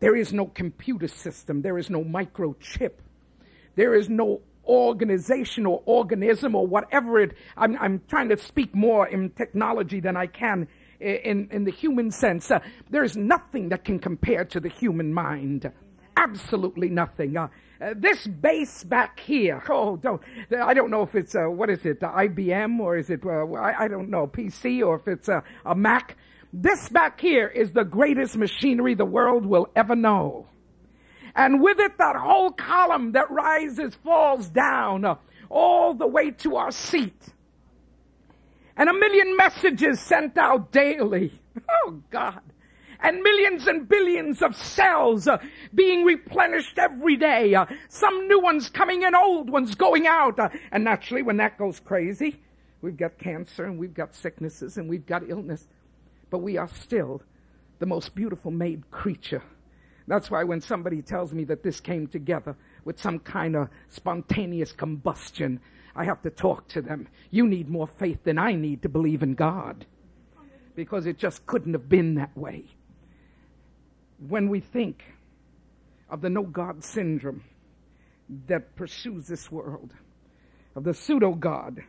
There 0.01 0.15
is 0.15 0.35
no 0.35 0.45
computer 0.45 1.09
system, 1.09 1.63
there 1.63 1.79
is 1.79 1.89
no 1.89 2.05
microchip, 2.05 2.93
there 3.77 3.95
is 3.95 4.11
no 4.11 4.43
organization 4.67 5.65
or 5.65 5.83
organism 5.87 6.55
or 6.55 6.67
whatever 6.67 7.19
it. 7.19 7.33
I'm, 7.57 7.79
I'm 7.81 8.03
trying 8.09 8.29
to 8.29 8.37
speak 8.37 8.75
more 8.75 9.09
in 9.09 9.31
technology 9.31 10.01
than 10.01 10.15
I 10.15 10.27
can 10.27 10.69
in, 11.01 11.49
in 11.51 11.65
the 11.65 11.73
human 11.73 12.11
sense. 12.11 12.51
Uh, 12.51 12.59
there 12.91 13.05
is 13.05 13.17
nothing 13.17 13.71
that 13.71 13.87
can 13.87 14.01
compare 14.01 14.45
to 14.45 14.61
the 14.61 14.69
human 14.69 15.15
mind. 15.15 15.73
Absolutely 16.15 16.91
nothing. 16.91 17.39
Uh, 17.39 17.49
uh, 17.83 17.95
this 17.97 18.27
base 18.27 18.85
back 18.85 19.19
here, 19.19 19.63
oh, 19.71 19.97
don't, 19.97 20.23
I 20.57 20.75
don't 20.75 20.91
know 20.91 21.03
if 21.03 21.15
it's, 21.15 21.35
uh, 21.35 21.47
what 21.47 21.71
is 21.71 21.85
it, 21.85 22.01
IBM 22.01 22.79
or 22.79 22.97
is 22.97 23.11
it, 23.11 23.25
uh, 23.25 23.45
I, 23.55 23.85
I, 23.85 23.89
don't 23.89 24.09
know, 24.09 24.27
PC 24.27 24.87
or 24.87 24.97
if 24.97 25.09
it's 25.09 25.29
a, 25.29 25.43
Mac. 25.75 26.17
This 26.53 26.91
back 26.91 27.19
here 27.19 27.49
is 27.49 27.73
the 27.73 27.85
greatest 27.85 28.37
machinery 28.37 28.95
the 28.95 29.07
world 29.07 29.47
will 29.47 29.69
ever 29.75 29.97
know. 29.97 30.47
And 31.35 31.63
with 31.63 31.79
it, 31.81 31.97
that 31.97 32.15
whole 32.15 32.51
column 32.51 33.13
that 33.13 33.31
rises, 33.31 33.95
falls 34.05 34.49
down 34.51 35.07
uh, 35.07 35.15
all 35.49 35.95
the 35.95 36.07
way 36.07 36.31
to 36.31 36.57
our 36.57 36.71
seat. 36.71 37.17
And 38.77 38.91
a 38.91 38.93
million 38.93 39.35
messages 39.37 39.99
sent 40.01 40.37
out 40.39 40.73
daily. 40.73 41.33
Oh 41.85 42.01
God 42.11 42.41
and 43.03 43.21
millions 43.21 43.67
and 43.67 43.89
billions 43.89 44.43
of 44.43 44.57
cells 44.57 45.27
uh, 45.27 45.39
being 45.75 46.05
replenished 46.05 46.79
every 46.79 47.17
day. 47.17 47.55
Uh, 47.55 47.67
some 47.89 48.29
new 48.29 48.41
ones 48.41 48.71
coming 48.71 49.03
in, 49.03 49.15
old 49.15 49.51
ones 49.51 49.75
going 49.75 50.07
out. 50.07 50.39
Uh, 50.39 50.49
and 50.71 50.85
naturally, 50.85 51.23
when 51.23 51.37
that 51.39 51.59
goes 51.59 51.81
crazy, 51.81 52.41
we've 52.81 52.97
got 52.97 53.19
cancer 53.19 53.65
and 53.65 53.79
we've 53.79 53.95
got 53.95 54.15
sicknesses 54.15 54.79
and 54.79 54.89
we've 54.89 55.07
got 55.07 55.29
illness. 55.29 55.67
But 56.31 56.39
we 56.39 56.57
are 56.57 56.69
still 56.69 57.23
the 57.81 57.87
most 57.87 58.15
beautiful 58.15 58.51
made 58.51 58.91
creature. 58.91 59.43
That's 60.07 60.31
why 60.31 60.45
when 60.45 60.61
somebody 60.61 61.03
tells 61.03 61.33
me 61.33 61.45
that 61.45 61.63
this 61.63 61.81
came 61.81 62.07
together 62.07 62.57
with 62.85 63.01
some 63.01 63.19
kind 63.19 63.57
of 63.57 63.69
spontaneous 63.89 64.73
combustion, 64.73 65.61
I 65.95 66.05
have 66.05 66.23
to 66.23 66.31
talk 66.31 66.69
to 66.69 66.83
them. 66.83 67.09
You 67.31 67.47
need 67.47 67.69
more 67.69 67.87
faith 67.87 68.25
than 68.25 68.39
I 68.39 68.55
need 68.55 68.83
to 68.83 68.89
believe 68.89 69.23
in 69.23 69.35
God. 69.35 69.87
Because 70.75 71.07
it 71.07 71.19
just 71.19 71.45
couldn't 71.47 71.75
have 71.75 71.89
been 71.89 72.15
that 72.15 72.37
way 72.37 72.65
when 74.29 74.49
we 74.49 74.61
think 74.61 75.03
of 76.11 76.21
the 76.21 76.31
no 76.31 76.43
God 76.43 76.85
syndrome 76.85 77.43
that 78.47 78.77
pursues 78.77 79.27
this 79.27 79.51
world, 79.51 79.93
of 80.77 80.85
the 80.85 80.95
pseudo 80.95 81.33
God, 81.33 81.83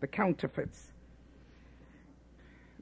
the 0.00 0.06
counterfeits, 0.06 0.92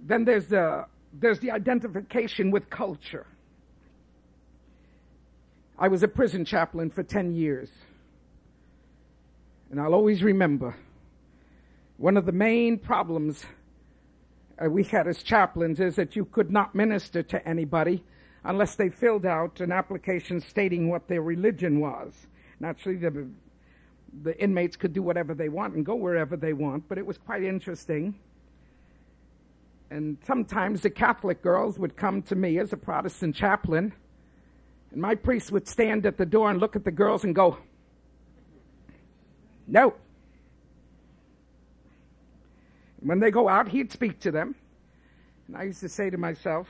then 0.04 0.24
there's 0.24 0.46
the, 0.46 0.86
there's 1.12 1.38
the 1.40 1.50
identification 1.50 2.50
with 2.50 2.68
culture. 2.68 3.26
I 5.78 5.88
was 5.88 6.02
a 6.02 6.08
prison 6.08 6.44
chaplain 6.44 6.90
for 6.90 7.02
10 7.02 7.32
years. 7.34 7.70
And 9.70 9.80
I'll 9.80 9.94
always 9.94 10.22
remember 10.22 10.76
one 11.96 12.16
of 12.16 12.26
the 12.26 12.32
main 12.32 12.78
problems 12.78 13.44
uh, 14.62 14.68
we 14.68 14.84
had 14.84 15.06
as 15.06 15.22
chaplains 15.22 15.80
is 15.80 15.96
that 15.96 16.14
you 16.14 16.24
could 16.24 16.50
not 16.50 16.74
minister 16.74 17.22
to 17.22 17.48
anybody 17.48 18.04
unless 18.44 18.74
they 18.74 18.88
filled 18.88 19.24
out 19.24 19.60
an 19.60 19.70
application 19.70 20.40
stating 20.40 20.88
what 20.88 21.08
their 21.08 21.22
religion 21.22 21.80
was. 21.80 22.26
Naturally, 22.60 22.98
the, 22.98 23.28
the 24.22 24.38
inmates 24.42 24.76
could 24.76 24.92
do 24.92 25.02
whatever 25.02 25.34
they 25.34 25.48
want 25.48 25.74
and 25.74 25.86
go 25.86 25.94
wherever 25.94 26.36
they 26.36 26.52
want, 26.52 26.88
but 26.88 26.98
it 26.98 27.06
was 27.06 27.18
quite 27.18 27.42
interesting. 27.42 28.14
And 29.90 30.16
sometimes 30.26 30.80
the 30.80 30.90
Catholic 30.90 31.42
girls 31.42 31.78
would 31.78 31.96
come 31.96 32.22
to 32.22 32.34
me 32.34 32.58
as 32.58 32.72
a 32.72 32.76
Protestant 32.76 33.36
chaplain, 33.36 33.92
and 34.90 35.00
my 35.00 35.14
priest 35.14 35.52
would 35.52 35.68
stand 35.68 36.06
at 36.06 36.18
the 36.18 36.26
door 36.26 36.50
and 36.50 36.60
look 36.60 36.76
at 36.76 36.84
the 36.84 36.90
girls 36.90 37.24
and 37.24 37.34
go, 37.34 37.58
No. 39.66 39.94
When 43.00 43.18
they 43.18 43.30
go 43.30 43.48
out, 43.48 43.68
he'd 43.68 43.90
speak 43.90 44.20
to 44.20 44.30
them. 44.30 44.54
And 45.46 45.56
I 45.56 45.64
used 45.64 45.80
to 45.80 45.88
say 45.88 46.10
to 46.10 46.18
myself, 46.18 46.68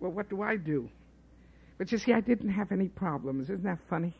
Well, 0.00 0.10
what 0.12 0.28
do 0.28 0.42
I 0.42 0.56
do? 0.56 0.90
But 1.78 1.90
you 1.90 1.98
see, 1.98 2.12
I 2.12 2.20
didn't 2.20 2.50
have 2.50 2.72
any 2.72 2.88
problems. 2.88 3.50
Isn't 3.50 3.64
that 3.64 3.80
funny? 3.88 4.14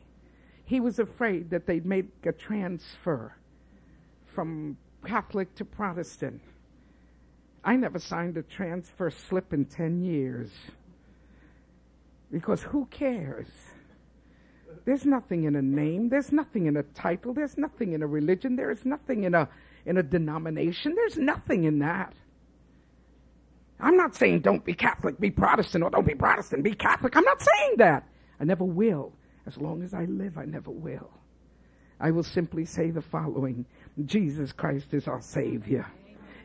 He 0.64 0.80
was 0.80 0.98
afraid 0.98 1.50
that 1.50 1.66
they'd 1.66 1.86
make 1.86 2.08
a 2.24 2.32
transfer 2.32 3.34
from 4.26 4.76
Catholic 5.04 5.54
to 5.56 5.64
Protestant. 5.64 6.40
I 7.64 7.76
never 7.76 7.98
signed 7.98 8.36
a 8.36 8.42
transfer 8.42 9.10
slip 9.10 9.52
in 9.52 9.66
10 9.66 10.02
years. 10.02 10.50
Because 12.30 12.62
who 12.62 12.86
cares? 12.86 13.48
There's 14.84 15.06
nothing 15.06 15.44
in 15.44 15.56
a 15.56 15.62
name. 15.62 16.08
There's 16.08 16.32
nothing 16.32 16.66
in 16.66 16.76
a 16.76 16.82
title. 16.82 17.32
There's 17.32 17.56
nothing 17.56 17.92
in 17.92 18.02
a 18.02 18.06
religion. 18.06 18.56
There 18.56 18.70
is 18.70 18.84
nothing 18.84 19.24
in 19.24 19.34
a, 19.34 19.48
in 19.86 19.96
a 19.96 20.02
denomination. 20.02 20.94
There's 20.94 21.16
nothing 21.16 21.64
in 21.64 21.78
that. 21.78 22.12
I'm 23.84 23.98
not 23.98 24.14
saying 24.14 24.40
don't 24.40 24.64
be 24.64 24.72
Catholic, 24.72 25.20
be 25.20 25.30
Protestant, 25.30 25.84
or 25.84 25.90
don't 25.90 26.06
be 26.06 26.14
Protestant, 26.14 26.64
be 26.64 26.74
Catholic. 26.74 27.14
I'm 27.16 27.24
not 27.24 27.40
saying 27.40 27.74
that. 27.78 28.08
I 28.40 28.44
never 28.44 28.64
will. 28.64 29.12
As 29.46 29.58
long 29.58 29.82
as 29.82 29.92
I 29.92 30.06
live, 30.06 30.38
I 30.38 30.46
never 30.46 30.70
will. 30.70 31.10
I 32.00 32.10
will 32.10 32.22
simply 32.22 32.64
say 32.64 32.90
the 32.90 33.02
following 33.02 33.66
Jesus 34.06 34.52
Christ 34.52 34.94
is 34.94 35.06
our 35.06 35.20
Savior. 35.20 35.86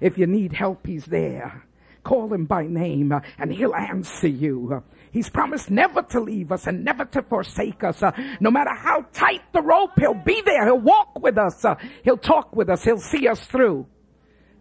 If 0.01 0.17
you 0.17 0.27
need 0.27 0.51
help, 0.51 0.85
He's 0.85 1.05
there. 1.05 1.63
Call 2.03 2.33
Him 2.33 2.45
by 2.45 2.67
name 2.67 3.13
uh, 3.13 3.21
and 3.37 3.53
He'll 3.53 3.73
answer 3.73 4.27
you. 4.27 4.83
He's 5.11 5.29
promised 5.29 5.71
never 5.71 6.01
to 6.01 6.19
leave 6.19 6.51
us 6.51 6.67
and 6.67 6.83
never 6.83 7.05
to 7.05 7.21
forsake 7.21 7.85
us. 7.85 8.03
Uh, 8.03 8.11
no 8.41 8.51
matter 8.51 8.73
how 8.73 9.05
tight 9.13 9.41
the 9.53 9.61
rope, 9.61 9.91
He'll 9.97 10.13
be 10.13 10.41
there. 10.41 10.65
He'll 10.65 10.77
walk 10.77 11.19
with 11.21 11.37
us. 11.37 11.63
Uh, 11.63 11.75
he'll 12.03 12.17
talk 12.17 12.53
with 12.53 12.69
us. 12.69 12.83
He'll 12.83 12.99
see 12.99 13.29
us 13.29 13.39
through. 13.47 13.87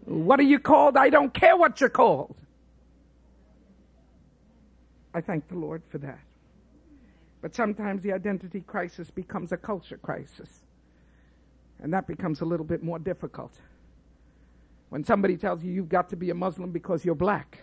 What 0.05 0.39
are 0.39 0.43
you 0.43 0.59
called? 0.59 0.95
I 0.95 1.09
don't 1.09 1.33
care 1.33 1.57
what 1.57 1.81
you're 1.81 1.89
called. 1.89 2.35
I 5.13 5.21
thank 5.21 5.47
the 5.47 5.55
Lord 5.55 5.81
for 5.89 5.97
that. 5.99 6.19
But 7.41 7.55
sometimes 7.55 8.03
the 8.03 8.13
identity 8.13 8.61
crisis 8.61 9.09
becomes 9.09 9.51
a 9.51 9.57
culture 9.57 9.97
crisis. 9.97 10.63
And 11.81 11.93
that 11.93 12.07
becomes 12.07 12.41
a 12.41 12.45
little 12.45 12.65
bit 12.65 12.83
more 12.83 12.99
difficult. 12.99 13.53
When 14.89 15.03
somebody 15.03 15.37
tells 15.37 15.63
you 15.63 15.71
you've 15.71 15.89
got 15.89 16.09
to 16.09 16.15
be 16.15 16.29
a 16.29 16.35
Muslim 16.35 16.71
because 16.71 17.05
you're 17.05 17.15
black, 17.15 17.59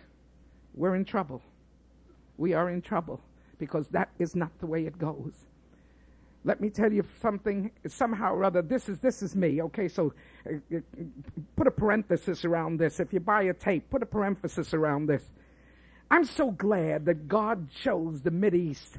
we're 0.75 0.95
in 0.95 1.05
trouble. 1.05 1.43
We 2.39 2.55
are 2.55 2.71
in 2.71 2.81
trouble 2.81 3.21
because 3.59 3.89
that 3.89 4.11
is 4.19 4.35
not 4.35 4.51
the 4.59 4.67
way 4.67 4.87
it 4.87 4.99
goes. 4.99 5.33
Let 6.45 6.61
me 6.61 6.71
tell 6.71 6.93
you 6.93 7.05
something. 7.21 7.73
Somehow 7.89 8.35
or 8.35 8.45
other, 8.45 8.63
this 8.63 8.89
is 8.89 9.01
this 9.01 9.21
is 9.21 9.35
me. 9.35 9.61
Okay, 9.63 9.89
so 9.89 10.15
uh, 10.49 10.77
uh 10.77 10.81
put 11.57 11.67
a 11.67 11.73
parenthesis 11.73 12.45
around 12.45 12.79
this. 12.79 13.01
If 13.01 13.13
you 13.13 13.19
buy 13.19 13.43
a 13.43 13.55
tape, 13.55 13.91
put 13.91 14.03
a 14.03 14.07
parenthesis 14.07 14.73
around 14.73 15.07
this. 15.07 15.29
I'm 16.11 16.25
so 16.25 16.51
glad 16.51 17.07
that 17.07 17.29
God 17.29 17.69
chose 17.71 18.23
the 18.23 18.31
Mid 18.31 18.55
East 18.55 18.99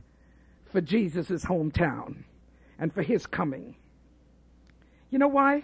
for 0.66 0.82
Jesus' 0.82 1.46
hometown 1.46 2.24
and 2.78 2.94
for 2.94 3.02
his 3.02 3.26
coming. 3.26 3.76
You 5.10 5.20
know 5.20 5.28
why? 5.28 5.64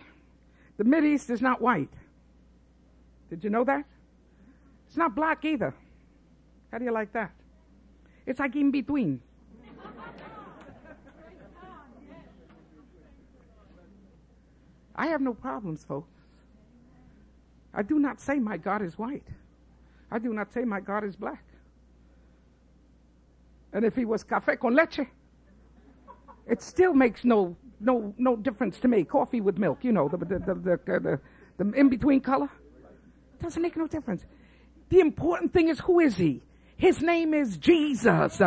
The 0.77 0.85
Mid 0.85 1.03
East 1.03 1.29
is 1.29 1.41
not 1.41 1.62
white. 1.62 1.89
Did 3.29 3.43
you 3.43 3.50
know 3.50 3.63
that? 3.65 3.83
It's 4.88 4.97
not 4.97 5.15
black 5.15 5.43
either. 5.43 5.73
How 6.71 6.77
do 6.77 6.85
you 6.85 6.91
like 6.91 7.12
that? 7.13 7.31
It's 8.25 8.39
like 8.39 8.55
in 8.55 8.71
between. 8.71 9.21
I 14.95 15.07
have 15.07 15.21
no 15.21 15.33
problems, 15.33 15.83
folks. 15.83 16.12
I 17.73 17.81
do 17.81 17.97
not 17.97 18.21
say 18.21 18.38
my 18.38 18.57
God 18.57 18.81
is 18.81 18.97
white. 18.97 19.25
I 20.13 20.20
do 20.20 20.32
not 20.32 20.53
say 20.53 20.63
my 20.63 20.79
God 20.79 21.03
is 21.03 21.15
black. 21.15 21.43
And 23.74 23.84
if 23.84 23.96
he 23.96 24.05
was 24.05 24.24
café 24.24 24.60
con 24.60 24.75
leche, 24.75 25.08
it 26.48 26.62
still 26.62 26.93
makes 26.93 27.25
no 27.25 27.58
no 27.79 28.13
no 28.20 28.36
difference 28.36 28.79
to 28.82 28.88
me. 28.88 29.03
Coffee 29.05 29.41
with 29.41 29.58
milk, 29.58 29.79
you 29.82 29.91
know, 29.91 30.08
the 30.08 30.17
the, 30.17 30.39
the, 30.86 31.20
the 31.58 31.72
in 31.74 31.89
between 31.89 32.22
color 32.22 32.48
doesn't 33.41 33.62
make 33.62 33.75
no 33.75 33.88
difference. 33.88 34.24
The 34.89 35.00
important 35.00 35.51
thing 35.51 35.70
is 35.70 35.79
who 35.79 36.00
is 36.00 36.15
he? 36.15 36.43
His 36.77 37.01
name 37.01 37.34
is 37.34 37.58
Jesus. 37.58 38.39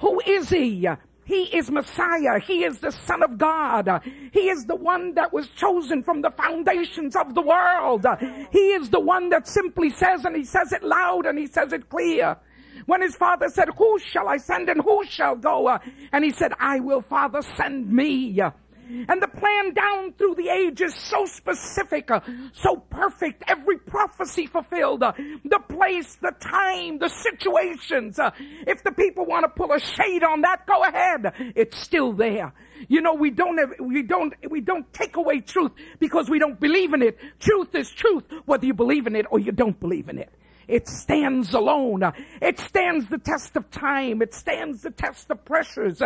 Who 0.00 0.20
is 0.26 0.48
he? 0.48 0.88
He 1.28 1.42
is 1.54 1.70
Messiah. 1.70 2.40
He 2.40 2.64
is 2.64 2.78
the 2.78 2.90
Son 2.90 3.22
of 3.22 3.36
God. 3.36 4.00
He 4.32 4.48
is 4.48 4.64
the 4.64 4.74
one 4.74 5.12
that 5.14 5.30
was 5.30 5.46
chosen 5.48 6.02
from 6.02 6.22
the 6.22 6.30
foundations 6.30 7.14
of 7.14 7.34
the 7.34 7.42
world. 7.42 8.06
He 8.50 8.72
is 8.72 8.88
the 8.88 8.98
one 8.98 9.28
that 9.28 9.46
simply 9.46 9.90
says, 9.90 10.24
and 10.24 10.34
he 10.34 10.44
says 10.44 10.72
it 10.72 10.82
loud 10.82 11.26
and 11.26 11.38
he 11.38 11.46
says 11.46 11.74
it 11.74 11.90
clear. 11.90 12.38
When 12.86 13.02
his 13.02 13.14
father 13.14 13.50
said, 13.50 13.68
who 13.76 13.98
shall 13.98 14.26
I 14.26 14.38
send 14.38 14.70
and 14.70 14.80
who 14.80 15.04
shall 15.04 15.36
go? 15.36 15.78
And 16.12 16.24
he 16.24 16.30
said, 16.30 16.52
I 16.58 16.80
will, 16.80 17.02
Father, 17.02 17.42
send 17.58 17.92
me. 17.92 18.40
And 18.88 19.22
the 19.22 19.28
plan 19.28 19.74
down 19.74 20.12
through 20.14 20.36
the 20.36 20.48
ages 20.48 20.94
so 20.94 21.26
specific, 21.26 22.10
uh, 22.10 22.20
so 22.52 22.76
perfect, 22.76 23.44
every 23.46 23.78
prophecy 23.78 24.46
fulfilled, 24.46 25.02
uh, 25.02 25.12
the 25.44 25.60
place, 25.68 26.16
the 26.16 26.32
time, 26.40 26.98
the 26.98 27.08
situations. 27.08 28.18
Uh, 28.18 28.30
if 28.66 28.82
the 28.82 28.92
people 28.92 29.26
want 29.26 29.44
to 29.44 29.48
pull 29.48 29.72
a 29.72 29.80
shade 29.80 30.22
on 30.22 30.40
that, 30.42 30.66
go 30.66 30.82
ahead. 30.82 31.32
It's 31.54 31.78
still 31.78 32.12
there. 32.12 32.52
You 32.88 33.00
know, 33.02 33.14
we 33.14 33.30
don't 33.30 33.58
have, 33.58 33.74
we 33.80 34.02
don't, 34.02 34.34
we 34.48 34.60
don't 34.60 34.90
take 34.92 35.16
away 35.16 35.40
truth 35.40 35.72
because 35.98 36.30
we 36.30 36.38
don't 36.38 36.58
believe 36.58 36.94
in 36.94 37.02
it. 37.02 37.18
Truth 37.40 37.74
is 37.74 37.90
truth, 37.90 38.24
whether 38.46 38.64
you 38.66 38.74
believe 38.74 39.06
in 39.06 39.16
it 39.16 39.26
or 39.30 39.38
you 39.38 39.52
don't 39.52 39.78
believe 39.78 40.08
in 40.08 40.18
it. 40.18 40.30
It 40.68 40.86
stands 40.86 41.54
alone. 41.54 42.02
It 42.42 42.60
stands 42.60 43.08
the 43.08 43.16
test 43.18 43.56
of 43.56 43.70
time. 43.70 44.20
It 44.20 44.34
stands 44.34 44.82
the 44.82 44.90
test 44.90 45.30
of 45.30 45.42
pressures. 45.44 46.02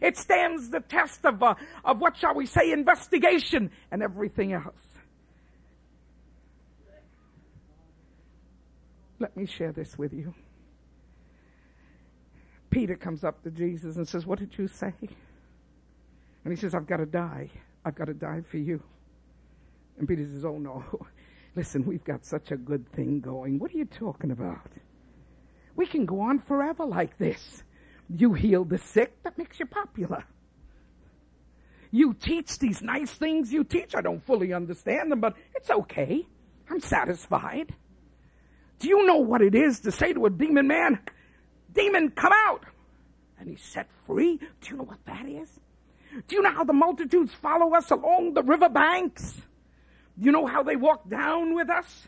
It 0.00 0.16
stands 0.16 0.70
the 0.70 0.80
test 0.80 1.24
of, 1.24 1.42
uh, 1.42 1.54
of 1.84 2.00
what 2.00 2.16
shall 2.16 2.34
we 2.34 2.46
say, 2.46 2.72
investigation 2.72 3.70
and 3.90 4.02
everything 4.02 4.52
else. 4.52 4.82
Let 9.18 9.36
me 9.36 9.46
share 9.46 9.72
this 9.72 9.96
with 9.96 10.12
you. 10.12 10.34
Peter 12.70 12.96
comes 12.96 13.22
up 13.22 13.42
to 13.44 13.50
Jesus 13.50 13.96
and 13.96 14.06
says, 14.06 14.26
What 14.26 14.40
did 14.40 14.58
you 14.58 14.66
say? 14.66 14.92
And 15.00 16.52
he 16.52 16.56
says, 16.56 16.74
I've 16.74 16.86
got 16.86 16.96
to 16.96 17.06
die. 17.06 17.50
I've 17.84 17.94
got 17.94 18.06
to 18.06 18.14
die 18.14 18.42
for 18.50 18.58
you. 18.58 18.82
And 19.98 20.08
Peter 20.08 20.24
says, 20.24 20.44
Oh 20.44 20.58
no. 20.58 20.84
Listen, 21.56 21.86
we've 21.86 22.02
got 22.02 22.24
such 22.24 22.50
a 22.50 22.56
good 22.56 22.90
thing 22.92 23.20
going. 23.20 23.60
What 23.60 23.72
are 23.72 23.76
you 23.76 23.84
talking 23.84 24.32
about? 24.32 24.72
We 25.76 25.86
can 25.86 26.04
go 26.04 26.20
on 26.20 26.40
forever 26.40 26.84
like 26.84 27.16
this. 27.16 27.62
You 28.08 28.34
heal 28.34 28.64
the 28.64 28.78
sick, 28.78 29.22
that 29.22 29.38
makes 29.38 29.58
you 29.58 29.66
popular. 29.66 30.24
You 31.90 32.14
teach 32.14 32.58
these 32.58 32.82
nice 32.82 33.12
things 33.12 33.52
you 33.52 33.64
teach. 33.64 33.94
I 33.94 34.00
don't 34.00 34.24
fully 34.24 34.52
understand 34.52 35.12
them, 35.12 35.20
but 35.20 35.36
it's 35.54 35.70
okay. 35.70 36.26
I'm 36.68 36.80
satisfied. 36.80 37.74
Do 38.80 38.88
you 38.88 39.06
know 39.06 39.18
what 39.18 39.42
it 39.42 39.54
is 39.54 39.80
to 39.80 39.92
say 39.92 40.12
to 40.12 40.26
a 40.26 40.30
demon 40.30 40.66
man, 40.66 40.98
Demon, 41.74 42.10
come 42.10 42.32
out! 42.32 42.64
And 43.38 43.48
he's 43.48 43.62
set 43.62 43.88
free? 44.06 44.38
Do 44.38 44.70
you 44.70 44.76
know 44.76 44.84
what 44.84 45.04
that 45.06 45.26
is? 45.26 45.50
Do 46.28 46.36
you 46.36 46.42
know 46.42 46.52
how 46.52 46.64
the 46.64 46.72
multitudes 46.72 47.34
follow 47.34 47.74
us 47.74 47.90
along 47.90 48.34
the 48.34 48.42
river 48.42 48.68
banks? 48.68 49.32
Do 50.18 50.24
you 50.24 50.32
know 50.32 50.46
how 50.46 50.62
they 50.62 50.76
walk 50.76 51.08
down 51.08 51.54
with 51.54 51.68
us? 51.68 52.06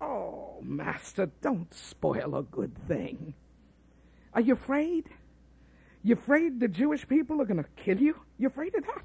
Oh, 0.00 0.58
Master, 0.62 1.30
don't 1.40 1.72
spoil 1.74 2.36
a 2.36 2.42
good 2.42 2.76
thing. 2.86 3.34
Are 4.34 4.40
you 4.40 4.54
afraid? 4.54 5.08
You 6.02 6.14
afraid 6.14 6.58
the 6.58 6.68
Jewish 6.68 7.06
people 7.06 7.40
are 7.40 7.44
going 7.44 7.62
to 7.62 7.68
kill 7.76 7.98
you? 7.98 8.16
You 8.38 8.48
afraid 8.48 8.74
of 8.74 8.84
that? 8.86 9.02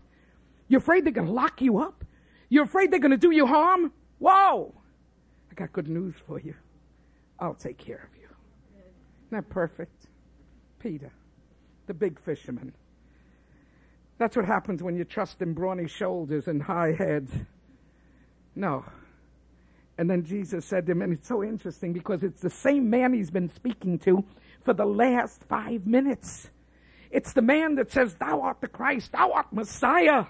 You 0.67 0.77
afraid 0.77 1.05
they're 1.05 1.13
going 1.13 1.27
to 1.27 1.33
lock 1.33 1.61
you 1.61 1.79
up? 1.79 2.03
You 2.49 2.63
afraid 2.63 2.91
they're 2.91 2.99
going 2.99 3.11
to 3.11 3.17
do 3.17 3.31
you 3.31 3.45
harm? 3.45 3.91
Whoa! 4.19 4.73
I 5.51 5.53
got 5.53 5.73
good 5.73 5.87
news 5.87 6.15
for 6.25 6.39
you. 6.39 6.55
I'll 7.39 7.53
take 7.53 7.77
care 7.77 8.09
of 8.11 8.19
you. 8.19 8.27
Isn't 9.27 9.31
that 9.31 9.49
perfect? 9.49 10.07
Peter, 10.79 11.11
the 11.85 11.93
big 11.93 12.19
fisherman. 12.19 12.73
That's 14.17 14.35
what 14.35 14.45
happens 14.45 14.81
when 14.81 14.95
you 14.95 15.03
trust 15.03 15.41
in 15.41 15.53
brawny 15.53 15.87
shoulders 15.87 16.47
and 16.47 16.63
high 16.63 16.93
heads. 16.93 17.31
No. 18.55 18.85
And 19.97 20.09
then 20.09 20.23
Jesus 20.23 20.65
said 20.65 20.85
to 20.85 20.91
him, 20.91 21.01
and 21.01 21.13
it's 21.13 21.27
so 21.27 21.43
interesting 21.43 21.93
because 21.93 22.23
it's 22.23 22.41
the 22.41 22.49
same 22.49 22.89
man 22.89 23.13
he's 23.13 23.29
been 23.29 23.49
speaking 23.49 23.99
to 23.99 24.23
for 24.67 24.73
the 24.73 24.85
last 24.85 25.45
five 25.45 25.87
minutes. 25.87 26.49
It's 27.09 27.31
the 27.31 27.41
man 27.41 27.75
that 27.75 27.89
says, 27.89 28.15
Thou 28.15 28.41
art 28.41 28.59
the 28.59 28.67
Christ, 28.67 29.13
thou 29.13 29.31
art 29.31 29.53
Messiah. 29.53 30.25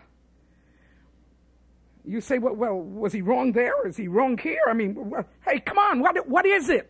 You 2.05 2.21
say, 2.21 2.37
well, 2.37 2.53
well, 2.53 2.79
was 2.79 3.13
he 3.13 3.23
wrong 3.23 3.51
there? 3.51 3.87
Is 3.87 3.97
he 3.97 4.07
wrong 4.07 4.37
here? 4.37 4.61
I 4.69 4.73
mean, 4.73 5.09
well, 5.09 5.25
hey, 5.43 5.59
come 5.59 5.79
on, 5.79 6.01
what, 6.01 6.29
what 6.29 6.45
is 6.45 6.69
it? 6.69 6.87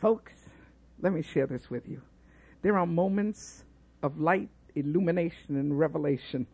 Folks, 0.00 0.32
let 1.00 1.12
me 1.12 1.22
share 1.22 1.46
this 1.46 1.70
with 1.70 1.88
you. 1.88 2.02
There 2.62 2.76
are 2.76 2.84
moments 2.84 3.62
of 4.02 4.18
light, 4.18 4.48
illumination, 4.74 5.54
and 5.54 5.78
revelation. 5.78 6.48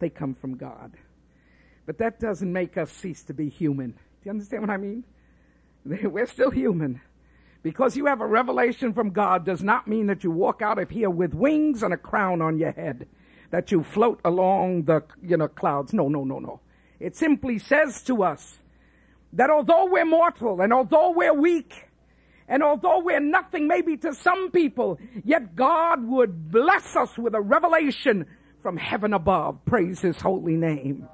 They 0.00 0.10
come 0.10 0.34
from 0.34 0.58
God. 0.58 0.92
But 1.86 1.96
that 1.96 2.20
doesn't 2.20 2.52
make 2.52 2.76
us 2.76 2.92
cease 2.92 3.22
to 3.22 3.32
be 3.32 3.48
human. 3.48 3.92
Do 3.92 3.96
you 4.24 4.32
understand 4.32 4.64
what 4.64 4.70
I 4.70 4.76
mean? 4.76 5.02
We're 5.86 6.26
still 6.26 6.50
human. 6.50 7.00
Because 7.66 7.96
you 7.96 8.06
have 8.06 8.20
a 8.20 8.26
revelation 8.28 8.92
from 8.92 9.10
God 9.10 9.44
does 9.44 9.60
not 9.60 9.88
mean 9.88 10.06
that 10.06 10.22
you 10.22 10.30
walk 10.30 10.62
out 10.62 10.78
of 10.78 10.88
here 10.88 11.10
with 11.10 11.34
wings 11.34 11.82
and 11.82 11.92
a 11.92 11.96
crown 11.96 12.40
on 12.40 12.58
your 12.58 12.70
head, 12.70 13.08
that 13.50 13.72
you 13.72 13.82
float 13.82 14.20
along 14.24 14.84
the, 14.84 15.02
you 15.20 15.36
know, 15.36 15.48
clouds. 15.48 15.92
No, 15.92 16.06
no, 16.06 16.22
no, 16.22 16.38
no. 16.38 16.60
It 17.00 17.16
simply 17.16 17.58
says 17.58 18.02
to 18.02 18.22
us 18.22 18.60
that 19.32 19.50
although 19.50 19.86
we're 19.86 20.04
mortal 20.04 20.60
and 20.60 20.72
although 20.72 21.10
we're 21.10 21.34
weak, 21.34 21.88
and 22.46 22.62
although 22.62 23.00
we're 23.00 23.18
nothing 23.18 23.66
maybe 23.66 23.96
to 23.96 24.14
some 24.14 24.52
people, 24.52 25.00
yet 25.24 25.56
God 25.56 26.06
would 26.06 26.52
bless 26.52 26.94
us 26.94 27.18
with 27.18 27.34
a 27.34 27.40
revelation 27.40 28.26
from 28.62 28.76
heaven 28.76 29.12
above. 29.12 29.58
Praise 29.64 29.98
his 29.98 30.20
holy 30.20 30.54
name. 30.54 31.08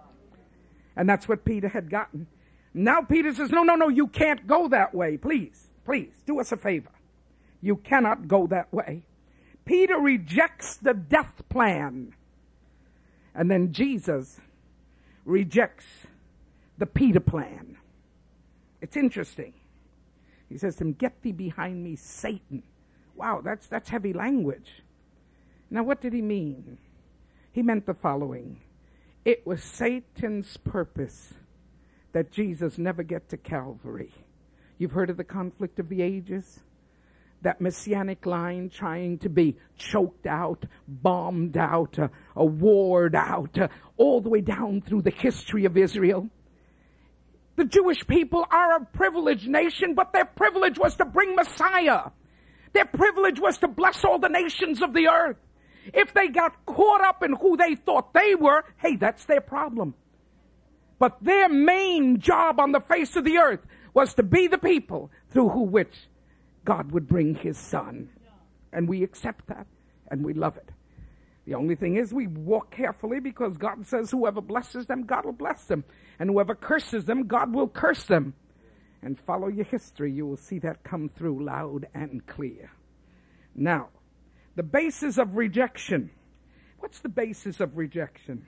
And 0.96 1.08
that's 1.08 1.26
what 1.26 1.46
Peter 1.46 1.68
had 1.68 1.88
gotten. 1.88 2.26
Now 2.74 3.00
Peter 3.00 3.32
says, 3.32 3.48
no, 3.48 3.62
no, 3.62 3.74
no, 3.74 3.88
you 3.88 4.06
can't 4.06 4.46
go 4.46 4.68
that 4.68 4.94
way, 4.94 5.16
please. 5.16 5.70
Please, 5.84 6.12
do 6.26 6.40
us 6.40 6.52
a 6.52 6.56
favor. 6.56 6.90
You 7.60 7.76
cannot 7.76 8.28
go 8.28 8.46
that 8.48 8.72
way. 8.72 9.02
Peter 9.64 9.96
rejects 9.98 10.76
the 10.76 10.94
death 10.94 11.42
plan. 11.48 12.14
And 13.34 13.50
then 13.50 13.72
Jesus 13.72 14.40
rejects 15.24 15.86
the 16.78 16.86
Peter 16.86 17.20
plan. 17.20 17.76
It's 18.80 18.96
interesting. 18.96 19.54
He 20.48 20.58
says 20.58 20.76
to 20.76 20.84
him, 20.84 20.92
Get 20.92 21.22
thee 21.22 21.32
behind 21.32 21.82
me, 21.82 21.96
Satan. 21.96 22.62
Wow, 23.14 23.40
that's, 23.42 23.66
that's 23.68 23.88
heavy 23.88 24.12
language. 24.12 24.82
Now, 25.70 25.82
what 25.84 26.00
did 26.00 26.12
he 26.12 26.22
mean? 26.22 26.78
He 27.52 27.62
meant 27.62 27.86
the 27.86 27.94
following 27.94 28.60
it 29.24 29.46
was 29.46 29.62
Satan's 29.62 30.56
purpose 30.56 31.34
that 32.12 32.32
Jesus 32.32 32.76
never 32.76 33.04
get 33.04 33.28
to 33.28 33.36
Calvary. 33.36 34.12
You've 34.82 34.90
heard 34.90 35.10
of 35.10 35.16
the 35.16 35.22
conflict 35.22 35.78
of 35.78 35.88
the 35.88 36.02
ages? 36.02 36.58
That 37.42 37.60
messianic 37.60 38.26
line 38.26 38.68
trying 38.68 39.18
to 39.18 39.28
be 39.28 39.56
choked 39.76 40.26
out, 40.26 40.64
bombed 40.88 41.56
out, 41.56 42.00
uh, 42.00 42.08
uh, 42.36 42.42
warred 42.42 43.14
out, 43.14 43.56
uh, 43.56 43.68
all 43.96 44.20
the 44.20 44.28
way 44.28 44.40
down 44.40 44.80
through 44.80 45.02
the 45.02 45.12
history 45.12 45.66
of 45.66 45.76
Israel. 45.76 46.28
The 47.54 47.64
Jewish 47.64 48.04
people 48.08 48.44
are 48.50 48.78
a 48.78 48.84
privileged 48.84 49.46
nation, 49.46 49.94
but 49.94 50.12
their 50.12 50.24
privilege 50.24 50.80
was 50.80 50.96
to 50.96 51.04
bring 51.04 51.36
Messiah. 51.36 52.10
Their 52.72 52.86
privilege 52.86 53.38
was 53.38 53.58
to 53.58 53.68
bless 53.68 54.04
all 54.04 54.18
the 54.18 54.30
nations 54.30 54.82
of 54.82 54.94
the 54.94 55.06
earth. 55.06 55.36
If 55.94 56.12
they 56.12 56.26
got 56.26 56.66
caught 56.66 57.02
up 57.02 57.22
in 57.22 57.34
who 57.34 57.56
they 57.56 57.76
thought 57.76 58.12
they 58.14 58.34
were, 58.34 58.64
hey, 58.78 58.96
that's 58.96 59.26
their 59.26 59.42
problem. 59.42 59.94
But 60.98 61.22
their 61.22 61.48
main 61.48 62.18
job 62.18 62.58
on 62.58 62.72
the 62.72 62.80
face 62.80 63.14
of 63.14 63.22
the 63.22 63.38
earth 63.38 63.60
was 63.94 64.14
to 64.14 64.22
be 64.22 64.46
the 64.46 64.59
people 64.59 65.11
through 65.31 65.50
who 65.50 65.62
which 65.62 65.94
God 66.64 66.92
would 66.92 67.09
bring 67.09 67.35
his 67.35 67.59
son. 67.59 68.09
And 68.72 68.88
we 68.88 69.02
accept 69.02 69.46
that 69.48 69.66
and 70.11 70.24
we 70.24 70.33
love 70.33 70.57
it. 70.57 70.70
The 71.44 71.55
only 71.55 71.74
thing 71.74 71.96
is 71.96 72.12
we 72.12 72.28
walk 72.28 72.70
carefully 72.70 73.18
because 73.18 73.57
God 73.57 73.87
says 73.87 74.11
whoever 74.11 74.40
blesses 74.40 74.87
them, 74.87 75.05
God 75.05 75.24
will 75.24 75.33
bless 75.33 75.64
them. 75.64 75.85
And 76.18 76.31
whoever 76.31 76.55
curses 76.55 77.05
them, 77.05 77.26
God 77.26 77.52
will 77.52 77.68
curse 77.68 78.05
them. 78.05 78.35
And 79.02 79.18
follow 79.18 79.48
your 79.48 79.64
history, 79.64 80.12
you 80.12 80.26
will 80.26 80.37
see 80.37 80.61
that 80.61 80.85
come 80.85 81.09
through 81.09 81.44
loud 81.44 81.88
and 81.94 82.24
clear. 82.26 82.70
Now, 83.55 83.88
the 84.55 84.62
basis 84.62 85.18
of 85.18 85.37
rejection. 85.37 86.11
What's 86.78 87.00
the 87.00 87.09
basis 87.09 87.59
of 87.59 87.76
rejection? 87.76 88.46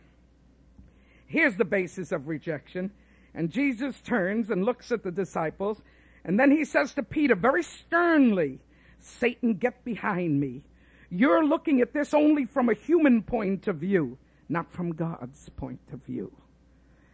Here's 1.26 1.56
the 1.56 1.64
basis 1.64 2.12
of 2.12 2.28
rejection. 2.28 2.92
And 3.34 3.50
Jesus 3.50 4.00
turns 4.00 4.50
and 4.50 4.64
looks 4.64 4.92
at 4.92 5.02
the 5.02 5.10
disciples, 5.10 5.82
and 6.24 6.38
then 6.38 6.50
he 6.50 6.64
says 6.64 6.94
to 6.94 7.02
Peter 7.02 7.34
very 7.34 7.62
sternly, 7.62 8.60
Satan, 9.00 9.54
get 9.54 9.84
behind 9.84 10.40
me. 10.40 10.62
You're 11.10 11.44
looking 11.44 11.80
at 11.80 11.92
this 11.92 12.14
only 12.14 12.44
from 12.46 12.68
a 12.68 12.74
human 12.74 13.22
point 13.22 13.68
of 13.68 13.76
view, 13.76 14.18
not 14.48 14.72
from 14.72 14.92
God's 14.92 15.48
point 15.50 15.80
of 15.92 16.02
view. 16.04 16.32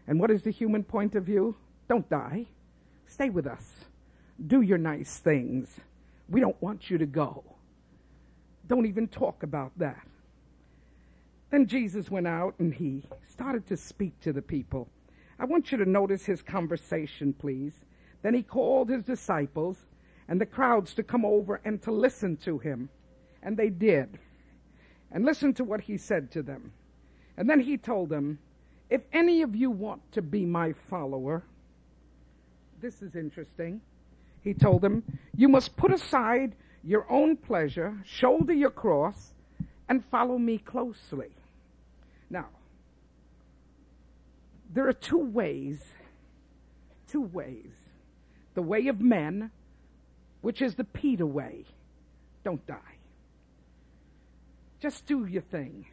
And 0.07 0.21
what 0.21 0.31
is 0.31 0.43
the 0.43 0.51
human 0.51 0.85
point 0.85 1.15
of 1.15 1.25
view? 1.25 1.57
Don't 1.89 2.09
die. 2.09 2.47
Stay 3.07 3.31
with 3.31 3.47
us. 3.47 3.85
Do 4.47 4.61
your 4.61 4.79
nice 4.79 5.19
things. 5.19 5.81
We 6.29 6.41
don't 6.41 6.61
want 6.63 6.91
you 6.91 6.99
to 6.99 7.07
go. 7.07 7.45
Don't 8.69 8.87
even 8.87 9.09
talk 9.09 9.43
about 9.43 9.73
that. 9.79 10.07
Then 11.51 11.67
Jesus 11.67 12.11
went 12.11 12.29
out 12.29 12.55
and 12.59 12.73
he 12.73 13.03
started 13.29 13.67
to 13.67 13.77
speak 13.77 14.21
to 14.21 14.33
the 14.33 14.43
people. 14.43 14.89
I 15.41 15.47
want 15.47 15.73
you 15.73 15.79
to 15.79 15.89
notice 15.89 16.27
his 16.27 16.43
conversation, 16.43 17.33
please. 17.33 17.73
Then 18.23 18.35
he 18.35 18.43
called 18.43 18.91
his 18.91 19.03
disciples 19.03 19.79
and 20.29 20.39
the 20.39 20.45
crowds 20.47 20.93
to 20.95 21.03
come 21.03 21.25
over 21.25 21.63
and 21.65 21.81
to 21.83 21.91
listen 21.91 22.37
to 22.45 22.59
him. 22.59 22.91
And 23.43 23.57
they 23.57 23.71
did. 23.71 24.19
And 25.11 25.25
listen 25.25 25.55
to 25.55 25.65
what 25.65 25.81
he 25.81 25.97
said 25.97 26.31
to 26.33 26.43
them. 26.43 26.73
And 27.39 27.49
then 27.49 27.59
he 27.59 27.79
told 27.79 28.11
them, 28.11 28.39
If 28.91 29.01
any 29.15 29.41
of 29.41 29.57
you 29.57 29.71
want 29.71 30.03
to 30.13 30.21
be 30.21 30.45
my 30.45 30.75
follower, 30.91 31.43
this 32.83 33.01
is 33.01 33.17
interesting. 33.17 33.81
He 34.43 34.53
told 34.53 34.83
them, 34.83 35.03
You 35.35 35.49
must 35.49 35.75
put 35.75 35.91
aside 35.91 36.55
your 36.85 37.11
own 37.11 37.39
pleasure, 37.39 37.97
shoulder 38.05 38.53
your 38.53 38.71
cross, 38.71 39.33
and 39.89 40.05
follow 40.11 40.37
me 40.37 40.59
closely. 40.59 41.31
Now, 42.29 42.49
there 44.73 44.89
are 44.89 44.93
two 44.93 45.19
ways, 45.19 45.85
two 47.09 47.23
ways. 47.23 47.73
The 48.55 48.63
way 48.63 48.87
of 48.89 49.01
men, 49.01 49.51
which 50.41 50.63
is 50.63 50.75
the 50.75 50.85
Peter 50.85 51.27
way. 51.27 51.65
Don't 52.45 52.65
die. 52.67 52.99
Just 54.81 55.07
do 55.07 55.27
your 55.27 55.43
thing. 55.43 55.87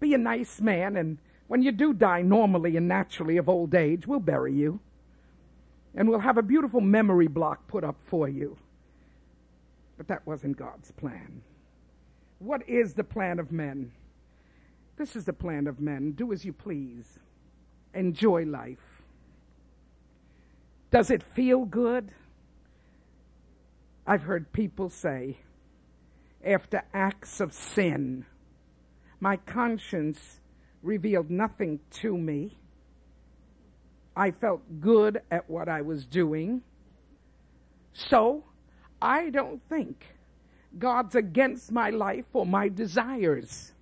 Be 0.00 0.14
a 0.14 0.18
nice 0.18 0.60
man, 0.60 0.96
and 0.96 1.18
when 1.46 1.62
you 1.62 1.70
do 1.70 1.92
die 1.92 2.22
normally 2.22 2.76
and 2.76 2.88
naturally 2.88 3.36
of 3.36 3.48
old 3.48 3.74
age, 3.74 4.06
we'll 4.06 4.20
bury 4.20 4.52
you. 4.52 4.80
And 5.94 6.08
we'll 6.08 6.20
have 6.20 6.38
a 6.38 6.42
beautiful 6.42 6.80
memory 6.80 7.28
block 7.28 7.68
put 7.68 7.84
up 7.84 7.96
for 8.06 8.28
you. 8.28 8.56
But 9.96 10.08
that 10.08 10.26
wasn't 10.26 10.56
God's 10.56 10.90
plan. 10.90 11.42
What 12.38 12.68
is 12.68 12.94
the 12.94 13.04
plan 13.04 13.38
of 13.38 13.52
men? 13.52 13.92
This 14.96 15.14
is 15.14 15.24
the 15.24 15.32
plan 15.32 15.66
of 15.66 15.80
men. 15.80 16.12
Do 16.12 16.32
as 16.32 16.44
you 16.44 16.52
please. 16.52 17.18
Enjoy 17.94 18.44
life. 18.44 19.02
Does 20.90 21.10
it 21.10 21.22
feel 21.22 21.64
good? 21.64 22.10
I've 24.06 24.22
heard 24.22 24.52
people 24.52 24.90
say, 24.90 25.38
after 26.44 26.82
acts 26.92 27.40
of 27.40 27.52
sin, 27.52 28.26
my 29.18 29.36
conscience 29.38 30.40
revealed 30.82 31.30
nothing 31.30 31.80
to 31.90 32.16
me. 32.18 32.58
I 34.16 34.30
felt 34.30 34.60
good 34.80 35.22
at 35.30 35.48
what 35.48 35.68
I 35.68 35.80
was 35.80 36.04
doing. 36.04 36.62
So 37.94 38.44
I 39.00 39.30
don't 39.30 39.62
think 39.68 40.04
God's 40.78 41.14
against 41.14 41.72
my 41.72 41.90
life 41.90 42.26
or 42.32 42.44
my 42.46 42.68
desires. 42.68 43.73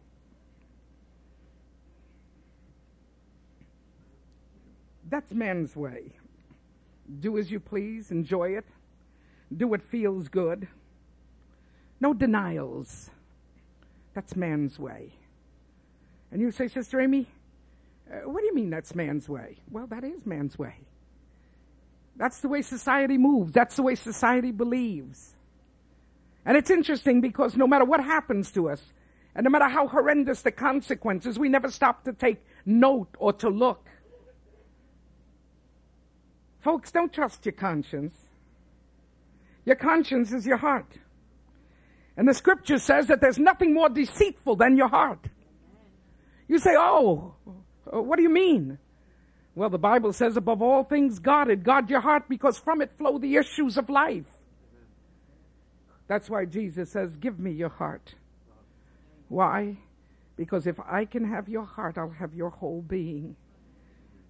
That's 5.12 5.30
man's 5.34 5.76
way. 5.76 6.14
Do 7.20 7.36
as 7.36 7.50
you 7.50 7.60
please, 7.60 8.10
enjoy 8.10 8.56
it, 8.56 8.64
do 9.54 9.68
what 9.68 9.82
feels 9.82 10.28
good. 10.28 10.66
No 12.00 12.14
denials. 12.14 13.10
That's 14.14 14.34
man's 14.34 14.78
way. 14.78 15.12
And 16.30 16.40
you 16.40 16.50
say, 16.50 16.66
Sister 16.66 16.98
Amy, 16.98 17.26
uh, 18.10 18.20
what 18.26 18.40
do 18.40 18.46
you 18.46 18.54
mean 18.54 18.70
that's 18.70 18.94
man's 18.94 19.28
way? 19.28 19.58
Well, 19.70 19.86
that 19.88 20.02
is 20.02 20.24
man's 20.24 20.58
way. 20.58 20.76
That's 22.16 22.40
the 22.40 22.48
way 22.48 22.62
society 22.62 23.18
moves. 23.18 23.52
That's 23.52 23.76
the 23.76 23.82
way 23.82 23.96
society 23.96 24.50
believes. 24.50 25.34
And 26.46 26.56
it's 26.56 26.70
interesting 26.70 27.20
because 27.20 27.54
no 27.54 27.66
matter 27.66 27.84
what 27.84 28.02
happens 28.02 28.50
to 28.52 28.70
us, 28.70 28.82
and 29.34 29.44
no 29.44 29.50
matter 29.50 29.68
how 29.68 29.88
horrendous 29.88 30.40
the 30.40 30.52
consequences, 30.52 31.38
we 31.38 31.50
never 31.50 31.70
stop 31.70 32.04
to 32.04 32.14
take 32.14 32.42
note 32.64 33.14
or 33.18 33.34
to 33.34 33.50
look. 33.50 33.86
Folks, 36.62 36.90
don't 36.90 37.12
trust 37.12 37.44
your 37.44 37.52
conscience. 37.52 38.16
Your 39.64 39.76
conscience 39.76 40.32
is 40.32 40.46
your 40.46 40.56
heart. 40.56 40.98
And 42.16 42.28
the 42.28 42.34
scripture 42.34 42.78
says 42.78 43.06
that 43.08 43.20
there's 43.20 43.38
nothing 43.38 43.74
more 43.74 43.88
deceitful 43.88 44.56
than 44.56 44.76
your 44.76 44.88
heart. 44.88 45.26
You 46.48 46.58
say, 46.58 46.74
oh, 46.76 47.34
what 47.84 48.16
do 48.16 48.22
you 48.22 48.28
mean? 48.28 48.78
Well, 49.54 49.70
the 49.70 49.78
Bible 49.78 50.12
says, 50.12 50.36
above 50.36 50.62
all 50.62 50.84
things, 50.84 51.18
guard 51.18 51.48
it. 51.48 51.62
Guard 51.62 51.90
your 51.90 52.00
heart 52.00 52.24
because 52.28 52.58
from 52.58 52.80
it 52.80 52.90
flow 52.96 53.18
the 53.18 53.36
issues 53.36 53.76
of 53.76 53.90
life. 53.90 54.26
That's 56.08 56.28
why 56.28 56.44
Jesus 56.44 56.90
says, 56.90 57.16
Give 57.16 57.38
me 57.38 57.52
your 57.52 57.70
heart. 57.70 58.14
Why? 59.28 59.78
Because 60.36 60.66
if 60.66 60.78
I 60.80 61.04
can 61.04 61.24
have 61.24 61.48
your 61.48 61.64
heart, 61.64 61.96
I'll 61.96 62.10
have 62.10 62.34
your 62.34 62.50
whole 62.50 62.82
being. 62.82 63.36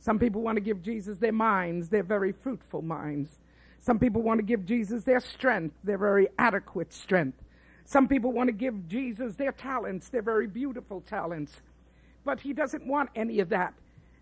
Some 0.03 0.19
people 0.19 0.43
want 0.43 0.57
to 0.57 0.61
give 0.61 0.83
Jesus 0.83 1.19
their 1.19 1.33
minds, 1.33 1.89
their 1.89 2.03
very 2.03 2.33
fruitful 2.33 2.83
minds. 2.83 3.31
Some 3.79 4.01
people 4.01 4.21
want 4.21 4.39
to 4.41 4.45
give 4.45 4.67
Jesus 4.67 5.05
their 5.05 5.21
strength, 5.21 5.77
their 5.85 5.97
very 5.97 6.27
adequate 6.39 6.93
strength. 6.93 7.39
Some 7.85 8.09
people 8.09 8.33
want 8.33 8.49
to 8.49 8.53
give 8.53 8.89
Jesus 8.89 9.37
their 9.37 9.53
talents, 9.53 10.09
their 10.09 10.23
very 10.23 10.49
beautiful 10.49 11.03
talents. 11.03 11.53
But 12.25 12.41
he 12.41 12.53
doesn't 12.53 12.85
want 12.85 13.11
any 13.15 13.39
of 13.39 13.51
that 13.51 13.75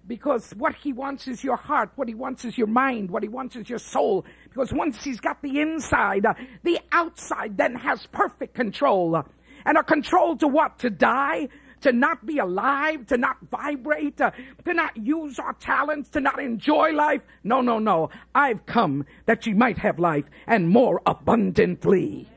because 0.07 0.51
what 0.53 0.75
he 0.75 0.93
wants 0.93 1.27
is 1.27 1.43
your 1.43 1.57
heart, 1.57 1.91
what 1.97 2.09
he 2.09 2.15
wants 2.15 2.45
is 2.45 2.59
your 2.59 2.67
mind, 2.67 3.11
what 3.11 3.23
he 3.23 3.31
wants 3.31 3.57
is 3.57 3.69
your 3.69 3.79
soul. 3.79 4.27
Because 4.45 4.75
once 4.75 5.03
he's 5.03 5.21
got 5.21 5.41
the 5.41 5.61
inside, 5.61 6.27
uh, 6.27 6.35
the 6.63 6.79
outside 6.93 7.57
then 7.57 7.75
has 7.77 8.07
perfect 8.13 8.55
control. 8.55 9.23
and 9.65 9.79
a 9.79 9.83
control 9.83 10.37
to 10.37 10.49
what? 10.49 10.79
To 10.81 10.91
die? 10.91 11.49
To 11.83 11.93
not 11.93 12.27
be 12.27 12.39
alive? 12.39 13.07
To 13.07 13.17
not 13.17 13.39
vibrate? 13.51 14.21
Uh, 14.21 14.33
to 14.65 14.75
not 14.75 14.97
use 14.97 15.39
our 15.39 15.55
talents? 15.55 16.11
To 16.11 16.21
not 16.21 16.39
enjoy 16.39 16.93
life? 16.93 17.23
No, 17.43 17.61
no, 17.61 17.79
no. 17.79 18.11
I've 18.35 18.67
come 18.67 19.07
that 19.27 19.47
ye 19.47 19.55
might 19.55 19.79
have 19.79 19.99
life 19.99 20.27
and 20.47 20.69
more 20.69 21.01
abundantly. 21.07 22.29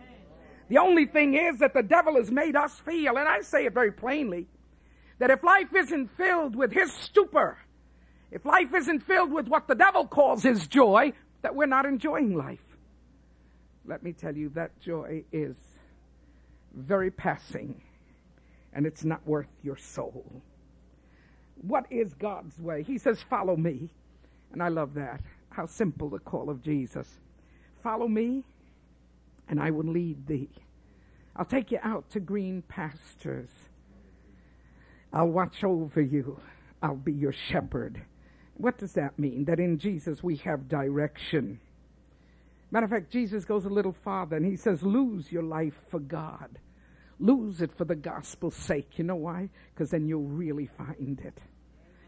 The 0.69 0.77
only 0.77 1.05
thing 1.05 1.35
is 1.35 1.59
that 1.59 1.73
the 1.73 1.83
devil 1.83 2.15
has 2.15 2.31
made 2.31 2.55
us 2.55 2.79
feel, 2.79 3.17
and 3.17 3.27
I 3.27 3.41
say 3.41 3.65
it 3.65 3.73
very 3.73 3.91
plainly, 3.91 4.47
that 5.19 5.29
if 5.29 5.43
life 5.43 5.73
isn't 5.75 6.15
filled 6.17 6.55
with 6.55 6.71
his 6.71 6.91
stupor, 6.91 7.57
if 8.31 8.45
life 8.45 8.73
isn't 8.73 9.01
filled 9.01 9.31
with 9.31 9.47
what 9.47 9.67
the 9.67 9.75
devil 9.75 10.07
calls 10.07 10.41
his 10.41 10.67
joy, 10.67 11.13
that 11.43 11.53
we're 11.53 11.67
not 11.67 11.85
enjoying 11.85 12.35
life. 12.35 12.63
Let 13.85 14.01
me 14.01 14.13
tell 14.13 14.35
you, 14.35 14.49
that 14.49 14.79
joy 14.79 15.23
is 15.31 15.55
very 16.73 17.11
passing, 17.11 17.79
and 18.73 18.85
it's 18.85 19.03
not 19.03 19.25
worth 19.27 19.47
your 19.63 19.77
soul. 19.77 20.25
What 21.61 21.85
is 21.89 22.13
God's 22.13 22.59
way? 22.59 22.83
He 22.83 22.97
says, 22.97 23.21
Follow 23.29 23.55
me. 23.55 23.89
And 24.51 24.61
I 24.61 24.67
love 24.67 24.93
that. 24.95 25.21
How 25.49 25.65
simple 25.65 26.09
the 26.09 26.19
call 26.19 26.49
of 26.49 26.61
Jesus. 26.61 27.07
Follow 27.81 28.07
me, 28.07 28.43
and 29.49 29.59
I 29.59 29.71
will 29.71 29.85
lead 29.85 30.25
thee. 30.27 30.49
I'll 31.35 31.45
take 31.45 31.71
you 31.71 31.79
out 31.83 32.09
to 32.11 32.19
green 32.19 32.63
pastures. 32.67 33.49
I'll 35.11 35.27
watch 35.27 35.63
over 35.63 36.01
you. 36.01 36.39
I'll 36.81 36.95
be 36.95 37.13
your 37.13 37.33
shepherd. 37.33 38.01
What 38.55 38.77
does 38.77 38.93
that 38.93 39.17
mean? 39.17 39.45
That 39.45 39.59
in 39.59 39.77
Jesus 39.77 40.23
we 40.23 40.37
have 40.37 40.67
direction. 40.67 41.59
Matter 42.71 42.85
of 42.85 42.91
fact, 42.91 43.11
Jesus 43.11 43.45
goes 43.45 43.65
a 43.65 43.69
little 43.69 43.95
farther 44.03 44.35
and 44.35 44.45
he 44.45 44.55
says, 44.55 44.81
Lose 44.81 45.31
your 45.31 45.43
life 45.43 45.79
for 45.89 45.99
God. 45.99 46.59
Lose 47.23 47.61
it 47.61 47.71
for 47.71 47.85
the 47.85 47.95
gospel's 47.95 48.53
sake. 48.53 48.97
You 48.97 49.05
know 49.05 49.15
why? 49.15 49.47
Because 49.73 49.91
then 49.91 50.05
you'll 50.05 50.27
really 50.27 50.67
find 50.67 51.21
it. 51.23 51.39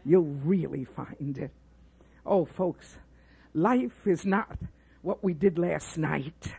You'll 0.04 0.34
really 0.44 0.84
find 0.84 1.38
it. 1.38 1.52
Oh, 2.26 2.44
folks, 2.44 2.98
life 3.54 4.06
is 4.06 4.26
not 4.26 4.58
what 5.00 5.24
we 5.24 5.32
did 5.32 5.58
last 5.58 5.96
night. 5.96 6.52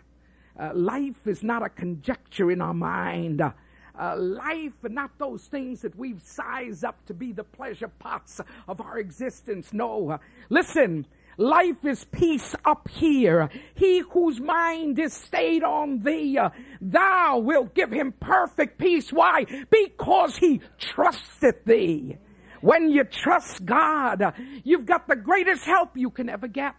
Uh, 0.60 0.72
life 0.74 1.28
is 1.28 1.44
not 1.44 1.62
a 1.62 1.70
conjecture 1.70 2.50
in 2.50 2.60
our 2.60 2.74
mind. 2.74 3.42
Uh, 3.42 3.52
uh, 4.00 4.18
life 4.18 4.84
and 4.84 4.96
not 4.96 5.12
those 5.20 5.44
things 5.44 5.82
that 5.82 5.96
we've 5.96 6.24
sized 6.24 6.84
up 6.84 7.06
to 7.06 7.14
be 7.14 7.32
the 7.32 7.44
pleasure 7.44 7.90
pots 8.00 8.42
of 8.68 8.82
our 8.82 8.98
existence. 8.98 9.72
No. 9.72 10.10
Uh, 10.10 10.18
listen, 10.50 11.06
life 11.38 11.86
is 11.86 12.04
peace 12.06 12.56
up 12.66 12.88
here. 12.90 13.50
He 13.76 14.00
whose 14.00 14.40
mind 14.40 15.00
is 15.00 15.14
stayed 15.14 15.64
on 15.64 16.04
thee, 16.04 16.40
thou 16.82 17.38
wilt 17.40 17.74
give 17.74 17.92
him 17.92 18.14
perfect 18.20 18.78
peace. 18.78 19.12
Why? 19.12 19.46
Because 19.70 20.36
he 20.36 20.62
trusteth 20.80 21.64
thee. 21.66 22.18
When 22.62 22.90
you 22.90 23.04
trust 23.04 23.66
God, 23.66 24.34
you've 24.64 24.86
got 24.86 25.08
the 25.08 25.16
greatest 25.16 25.64
help 25.64 25.96
you 25.96 26.10
can 26.10 26.28
ever 26.28 26.48
get. 26.48 26.76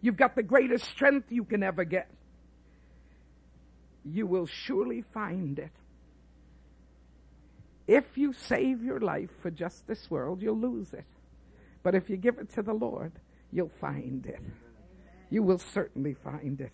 You've 0.00 0.16
got 0.16 0.36
the 0.36 0.42
greatest 0.42 0.84
strength 0.84 1.30
you 1.30 1.44
can 1.44 1.62
ever 1.62 1.84
get 1.84 2.08
you 4.12 4.26
will 4.26 4.46
surely 4.46 5.02
find 5.12 5.58
it. 5.58 5.72
If 7.86 8.16
you 8.16 8.32
save 8.32 8.82
your 8.82 9.00
life 9.00 9.30
for 9.42 9.50
just 9.50 9.86
this 9.86 10.10
world, 10.10 10.42
you'll 10.42 10.58
lose 10.58 10.92
it. 10.92 11.04
But 11.82 11.94
if 11.94 12.10
you 12.10 12.16
give 12.16 12.38
it 12.38 12.52
to 12.54 12.62
the 12.62 12.72
Lord, 12.72 13.12
you'll 13.52 13.72
find 13.80 14.26
it. 14.26 14.40
You 15.30 15.42
will 15.42 15.58
certainly 15.58 16.14
find 16.14 16.60
it. 16.60 16.72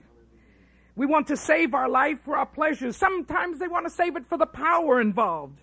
We 0.95 1.07
want 1.07 1.29
to 1.29 1.37
save 1.37 1.75
our 1.75 1.89
life 1.89 2.21
for 2.25 2.37
our 2.37 2.47
pleasures. 2.47 2.97
Sometimes 2.97 3.59
they 3.59 3.69
want 3.69 3.87
to 3.87 3.91
save 3.91 4.17
it 4.17 4.27
for 4.29 4.37
the 4.37 4.47
power 4.47 5.01
involved. 5.01 5.59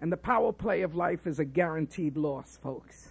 And 0.00 0.10
the 0.10 0.16
power 0.16 0.52
play 0.52 0.82
of 0.82 0.94
life 0.94 1.26
is 1.26 1.38
a 1.38 1.44
guaranteed 1.44 2.16
loss, 2.16 2.58
folks. 2.62 3.08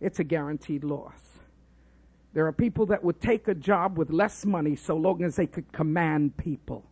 It's 0.00 0.18
a 0.18 0.24
guaranteed 0.24 0.84
loss. 0.84 1.20
There 2.32 2.46
are 2.46 2.52
people 2.52 2.86
that 2.86 3.02
would 3.02 3.20
take 3.20 3.48
a 3.48 3.54
job 3.54 3.96
with 3.96 4.10
less 4.10 4.44
money 4.44 4.76
so 4.76 4.96
long 4.96 5.22
as 5.22 5.36
they 5.36 5.46
could 5.46 5.72
command 5.72 6.36
people. 6.36 6.84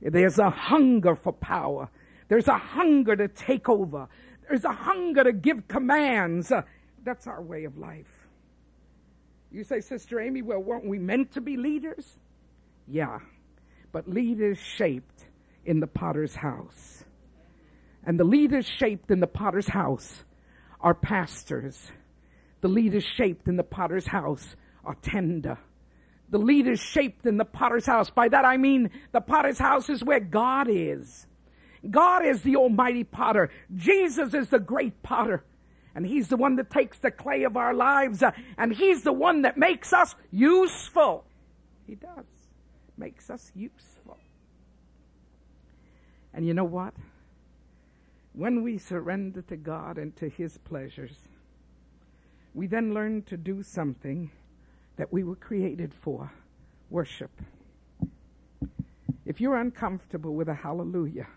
There's 0.00 0.38
a 0.38 0.50
hunger 0.50 1.16
for 1.16 1.32
power. 1.32 1.88
There's 2.28 2.48
a 2.48 2.58
hunger 2.58 3.16
to 3.16 3.28
take 3.28 3.68
over. 3.68 4.08
There's 4.48 4.64
a 4.64 4.72
hunger 4.72 5.24
to 5.24 5.32
give 5.32 5.66
commands. 5.66 6.52
That's 7.06 7.26
our 7.26 7.40
way 7.40 7.64
of 7.64 7.78
life. 7.78 8.28
You 9.50 9.64
say, 9.64 9.80
Sister 9.80 10.20
Amy, 10.20 10.42
well, 10.42 10.58
weren't 10.58 10.86
we 10.86 10.98
meant 10.98 11.32
to 11.32 11.40
be 11.40 11.56
leaders? 11.56 12.18
Yeah, 12.86 13.20
but 13.92 14.06
leaders 14.06 14.58
shaped 14.58 15.24
in 15.64 15.80
the 15.80 15.86
potter's 15.86 16.34
house. 16.34 17.04
And 18.04 18.20
the 18.20 18.24
leaders 18.24 18.66
shaped 18.66 19.10
in 19.10 19.20
the 19.20 19.26
potter's 19.26 19.68
house 19.68 20.24
are 20.80 20.92
pastors 20.92 21.90
the 22.60 22.68
leaders 22.68 23.04
shaped 23.04 23.46
in 23.46 23.56
the 23.56 23.62
potter's 23.62 24.08
house 24.08 24.56
are 24.84 24.96
tender. 24.96 25.58
The 26.30 26.38
leaders 26.38 26.80
shaped 26.80 27.24
in 27.24 27.36
the 27.36 27.44
potter's 27.44 27.86
house. 27.86 28.10
By 28.10 28.28
that 28.28 28.44
I 28.44 28.56
mean 28.56 28.90
the 29.12 29.20
potter's 29.20 29.58
house 29.58 29.88
is 29.88 30.02
where 30.02 30.20
God 30.20 30.66
is. 30.68 31.26
God 31.88 32.26
is 32.26 32.42
the 32.42 32.56
almighty 32.56 33.04
potter. 33.04 33.50
Jesus 33.72 34.34
is 34.34 34.48
the 34.48 34.58
great 34.58 35.02
potter. 35.02 35.44
And 35.96 36.06
he's 36.06 36.28
the 36.28 36.36
one 36.36 36.56
that 36.56 36.68
takes 36.68 36.98
the 36.98 37.10
clay 37.10 37.44
of 37.44 37.56
our 37.56 37.72
lives 37.72 38.22
uh, 38.22 38.32
and 38.58 38.74
he's 38.74 39.02
the 39.02 39.14
one 39.14 39.40
that 39.42 39.56
makes 39.56 39.94
us 39.94 40.14
useful. 40.30 41.24
He 41.86 41.94
does. 41.94 42.26
Makes 42.98 43.30
us 43.30 43.50
useful. 43.54 44.18
And 46.34 46.46
you 46.46 46.52
know 46.52 46.64
what? 46.64 46.92
When 48.34 48.62
we 48.62 48.76
surrender 48.76 49.40
to 49.40 49.56
God 49.56 49.96
and 49.96 50.14
to 50.16 50.28
his 50.28 50.58
pleasures, 50.58 51.16
we 52.52 52.66
then 52.66 52.92
learn 52.92 53.22
to 53.22 53.38
do 53.38 53.62
something 53.62 54.30
that 54.96 55.10
we 55.10 55.24
were 55.24 55.36
created 55.36 55.94
for 55.94 56.30
worship. 56.90 57.30
If 59.24 59.40
you're 59.40 59.56
uncomfortable 59.56 60.34
with 60.34 60.50
a 60.50 60.54
hallelujah, 60.54 61.28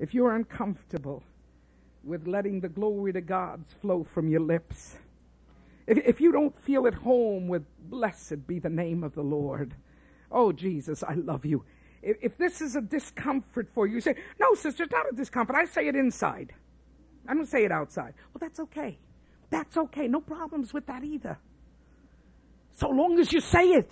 if 0.00 0.14
you're 0.14 0.34
uncomfortable 0.34 1.22
with 2.06 2.26
letting 2.26 2.60
the 2.60 2.68
glory 2.68 3.12
to 3.12 3.20
God 3.20 3.64
flow 3.82 4.04
from 4.04 4.28
your 4.28 4.40
lips, 4.40 4.96
if, 5.86 5.98
if 5.98 6.20
you 6.20 6.32
don't 6.32 6.58
feel 6.62 6.86
at 6.86 6.94
home 6.94 7.48
with 7.48 7.64
blessed 7.90 8.46
be 8.46 8.58
the 8.58 8.70
name 8.70 9.04
of 9.04 9.14
the 9.14 9.22
Lord, 9.22 9.74
oh 10.30 10.52
Jesus, 10.52 11.02
I 11.02 11.14
love 11.14 11.44
you. 11.44 11.64
If, 12.02 12.16
if 12.22 12.38
this 12.38 12.60
is 12.60 12.76
a 12.76 12.80
discomfort 12.80 13.68
for 13.74 13.86
you, 13.86 13.96
you 13.96 14.00
say, 14.00 14.14
no, 14.38 14.54
sister, 14.54 14.84
it's 14.84 14.92
not 14.92 15.12
a 15.12 15.16
discomfort. 15.16 15.56
I 15.56 15.64
say 15.64 15.88
it 15.88 15.96
inside. 15.96 16.52
I 17.28 17.34
don't 17.34 17.46
say 17.46 17.64
it 17.64 17.72
outside. 17.72 18.14
Well, 18.32 18.40
that's 18.40 18.60
okay. 18.60 18.98
That's 19.50 19.76
okay. 19.76 20.06
No 20.06 20.20
problems 20.20 20.72
with 20.72 20.86
that 20.86 21.02
either. 21.02 21.38
So 22.72 22.88
long 22.88 23.18
as 23.18 23.32
you 23.32 23.40
say 23.40 23.70
it. 23.70 23.90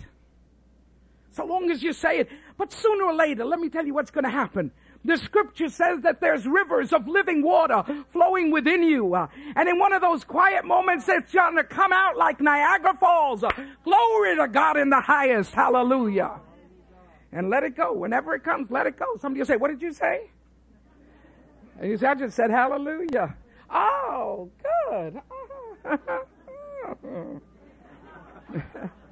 So 1.31 1.45
long 1.45 1.71
as 1.71 1.83
you 1.83 1.93
say 1.93 2.19
it. 2.19 2.29
But 2.57 2.73
sooner 2.73 3.05
or 3.07 3.15
later, 3.15 3.45
let 3.45 3.59
me 3.59 3.69
tell 3.69 3.85
you 3.85 3.95
what's 3.95 4.11
going 4.13 4.25
to 4.25 4.31
happen. 4.31 4.71
The 5.05 5.19
scripture 5.19 5.69
says 5.69 6.01
that 6.03 6.21
there's 6.21 6.47
rivers 6.47 6.93
of 6.93 7.07
living 7.07 7.43
water 7.43 7.85
flowing 8.11 8.51
within 8.51 8.83
you. 8.83 9.15
And 9.15 9.69
in 9.69 9.79
one 9.79 9.93
of 9.93 10.01
those 10.01 10.25
quiet 10.25 10.65
moments, 10.65 11.07
it's 11.09 11.33
going 11.33 11.57
to 11.57 11.65
come 11.65 11.93
out 11.93 12.17
like 12.17 12.41
Niagara 12.41 12.97
Falls. 12.99 13.45
Glory 13.85 14.37
to 14.37 14.49
God 14.49 14.79
in 14.79 14.89
the 14.89 15.01
highest. 15.01 15.53
Hallelujah. 15.53 16.41
And 17.33 17.51
let 17.51 17.65
it 17.65 17.77
go. 17.77 17.93
Whenever 17.93 18.35
it 18.35 18.45
comes, 18.45 18.71
let 18.71 18.87
it 18.87 18.99
go. 18.99 19.05
Somebody 19.21 19.41
will 19.41 19.47
say, 19.47 19.57
What 19.57 19.71
did 19.71 19.83
you 19.83 19.93
say? 19.93 20.31
And 21.79 21.91
you 21.91 21.99
say, 21.99 22.07
I 22.07 22.15
just 22.15 22.37
said 22.37 22.51
hallelujah. 22.51 23.37
Oh, 23.71 24.51
good. 24.89 25.21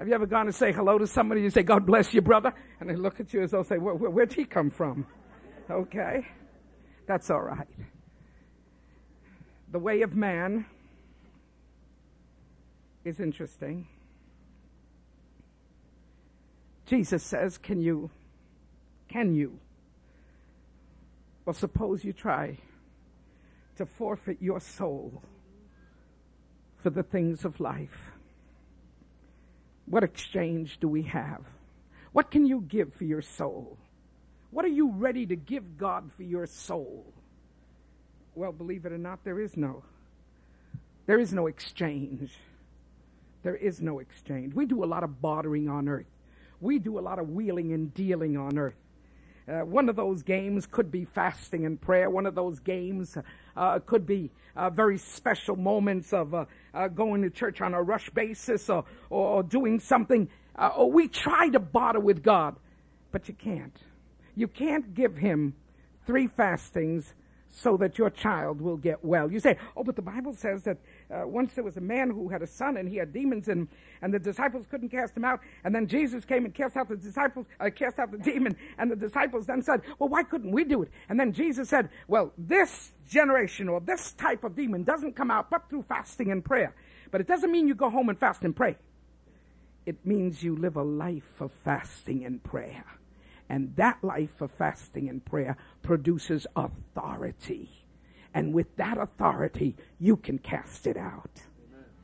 Have 0.00 0.08
you 0.08 0.14
ever 0.14 0.24
gone 0.24 0.46
to 0.46 0.52
say 0.52 0.72
hello 0.72 0.96
to 0.96 1.06
somebody? 1.06 1.42
You 1.42 1.50
say, 1.50 1.62
God 1.62 1.84
bless 1.84 2.14
you, 2.14 2.22
brother. 2.22 2.54
And 2.80 2.88
they 2.88 2.96
look 2.96 3.20
at 3.20 3.34
you 3.34 3.42
as 3.42 3.50
though 3.50 3.62
say, 3.62 3.76
where, 3.76 3.92
where, 3.92 4.08
Where'd 4.08 4.32
he 4.32 4.46
come 4.46 4.70
from? 4.70 5.06
Okay. 5.70 6.26
That's 7.06 7.28
all 7.28 7.42
right. 7.42 7.68
The 9.70 9.78
way 9.78 10.00
of 10.00 10.16
man 10.16 10.64
is 13.04 13.20
interesting. 13.20 13.86
Jesus 16.86 17.22
says, 17.22 17.58
Can 17.58 17.82
you? 17.82 18.08
Can 19.06 19.34
you? 19.34 19.58
Well, 21.44 21.52
suppose 21.52 22.04
you 22.04 22.14
try 22.14 22.56
to 23.76 23.84
forfeit 23.84 24.38
your 24.40 24.60
soul 24.60 25.22
for 26.82 26.88
the 26.88 27.02
things 27.02 27.44
of 27.44 27.60
life. 27.60 28.09
What 29.90 30.04
exchange 30.04 30.78
do 30.80 30.88
we 30.88 31.02
have? 31.02 31.42
What 32.12 32.30
can 32.30 32.46
you 32.46 32.60
give 32.60 32.94
for 32.94 33.04
your 33.04 33.22
soul? 33.22 33.76
What 34.52 34.64
are 34.64 34.68
you 34.68 34.92
ready 34.92 35.26
to 35.26 35.36
give 35.36 35.76
God 35.76 36.10
for 36.16 36.22
your 36.22 36.46
soul? 36.46 37.12
Well, 38.36 38.52
believe 38.52 38.86
it 38.86 38.92
or 38.92 38.98
not, 38.98 39.24
there 39.24 39.40
is 39.40 39.56
no. 39.56 39.82
There 41.06 41.18
is 41.18 41.32
no 41.32 41.48
exchange. 41.48 42.32
There 43.42 43.56
is 43.56 43.80
no 43.80 43.98
exchange. 43.98 44.54
We 44.54 44.66
do 44.66 44.84
a 44.84 44.86
lot 44.86 45.02
of 45.02 45.20
bartering 45.20 45.68
on 45.68 45.88
earth. 45.88 46.06
We 46.60 46.78
do 46.78 46.98
a 46.98 47.00
lot 47.00 47.18
of 47.18 47.30
wheeling 47.30 47.72
and 47.72 47.92
dealing 47.92 48.36
on 48.36 48.58
earth. 48.58 48.79
Uh, 49.50 49.64
one 49.64 49.88
of 49.88 49.96
those 49.96 50.22
games 50.22 50.66
could 50.66 50.92
be 50.92 51.04
fasting 51.04 51.66
and 51.66 51.80
prayer. 51.80 52.08
One 52.08 52.24
of 52.26 52.36
those 52.36 52.60
games 52.60 53.18
uh, 53.56 53.78
could 53.80 54.06
be 54.06 54.30
uh, 54.54 54.70
very 54.70 54.96
special 54.96 55.56
moments 55.56 56.12
of 56.12 56.34
uh, 56.34 56.44
uh, 56.72 56.88
going 56.88 57.22
to 57.22 57.30
church 57.30 57.60
on 57.60 57.74
a 57.74 57.82
rush 57.82 58.10
basis 58.10 58.70
or, 58.70 58.84
or 59.08 59.42
doing 59.42 59.80
something. 59.80 60.28
Uh, 60.54 60.70
or 60.76 60.92
we 60.92 61.08
try 61.08 61.48
to 61.48 61.58
barter 61.58 61.98
with 61.98 62.22
God, 62.22 62.56
but 63.10 63.26
you 63.26 63.34
can't. 63.34 63.76
You 64.36 64.46
can't 64.46 64.94
give 64.94 65.16
Him 65.16 65.54
three 66.06 66.28
fastings 66.28 67.14
so 67.48 67.76
that 67.78 67.98
your 67.98 68.10
child 68.10 68.60
will 68.60 68.76
get 68.76 69.04
well. 69.04 69.32
You 69.32 69.40
say, 69.40 69.56
oh, 69.76 69.82
but 69.82 69.96
the 69.96 70.02
Bible 70.02 70.32
says 70.32 70.62
that 70.64 70.78
uh, 71.12 71.26
once 71.26 71.54
there 71.54 71.64
was 71.64 71.76
a 71.76 71.80
man 71.80 72.10
who 72.10 72.28
had 72.28 72.42
a 72.42 72.46
son 72.46 72.76
and 72.76 72.88
he 72.88 72.96
had 72.96 73.12
demons 73.12 73.48
and, 73.48 73.68
and 74.02 74.14
the 74.14 74.18
disciples 74.18 74.66
couldn't 74.70 74.90
cast 74.90 75.16
him 75.16 75.24
out. 75.24 75.40
And 75.64 75.74
then 75.74 75.86
Jesus 75.86 76.24
came 76.24 76.44
and 76.44 76.54
cast 76.54 76.76
out 76.76 76.88
the 76.88 76.96
disciples, 76.96 77.46
uh, 77.58 77.70
cast 77.74 77.98
out 77.98 78.10
the 78.12 78.18
demon. 78.18 78.56
And 78.78 78.90
the 78.90 78.96
disciples 78.96 79.46
then 79.46 79.62
said, 79.62 79.82
well, 79.98 80.08
why 80.08 80.22
couldn't 80.22 80.52
we 80.52 80.64
do 80.64 80.82
it? 80.82 80.90
And 81.08 81.18
then 81.18 81.32
Jesus 81.32 81.68
said, 81.68 81.88
well, 82.06 82.32
this 82.38 82.92
generation 83.08 83.68
or 83.68 83.80
this 83.80 84.12
type 84.12 84.44
of 84.44 84.54
demon 84.54 84.84
doesn't 84.84 85.16
come 85.16 85.30
out 85.30 85.50
but 85.50 85.68
through 85.68 85.82
fasting 85.82 86.30
and 86.30 86.44
prayer. 86.44 86.74
But 87.10 87.20
it 87.20 87.26
doesn't 87.26 87.50
mean 87.50 87.66
you 87.66 87.74
go 87.74 87.90
home 87.90 88.08
and 88.08 88.18
fast 88.18 88.42
and 88.42 88.54
pray. 88.54 88.76
It 89.86 90.06
means 90.06 90.42
you 90.42 90.54
live 90.54 90.76
a 90.76 90.82
life 90.82 91.40
of 91.40 91.50
fasting 91.64 92.24
and 92.24 92.42
prayer. 92.42 92.84
And 93.48 93.74
that 93.76 93.98
life 94.04 94.40
of 94.40 94.52
fasting 94.52 95.08
and 95.08 95.24
prayer 95.24 95.56
produces 95.82 96.46
authority. 96.54 97.79
And 98.34 98.52
with 98.52 98.74
that 98.76 98.98
authority, 98.98 99.76
you 99.98 100.16
can 100.16 100.38
cast 100.38 100.86
it 100.86 100.96
out. 100.96 101.30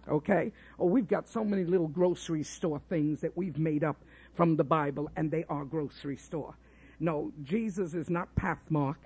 Okay? 0.09 0.53
Oh, 0.79 0.87
we've 0.87 1.09
got 1.09 1.29
so 1.29 1.45
many 1.45 1.65
little 1.65 1.89
grocery 1.89 2.43
store 2.43 2.81
things 2.89 3.21
that 3.21 3.37
we've 3.37 3.59
made 3.59 3.85
up 3.85 3.97
from 4.35 4.57
the 4.57 4.65
Bible, 4.65 5.11
and 5.17 5.31
they 5.31 5.45
are 5.49 5.65
grocery 5.65 6.17
store. 6.17 6.55
No, 7.01 7.33
Jesus 7.43 7.95
is 7.95 8.09
not 8.09 8.29
Pathmark. 8.37 8.97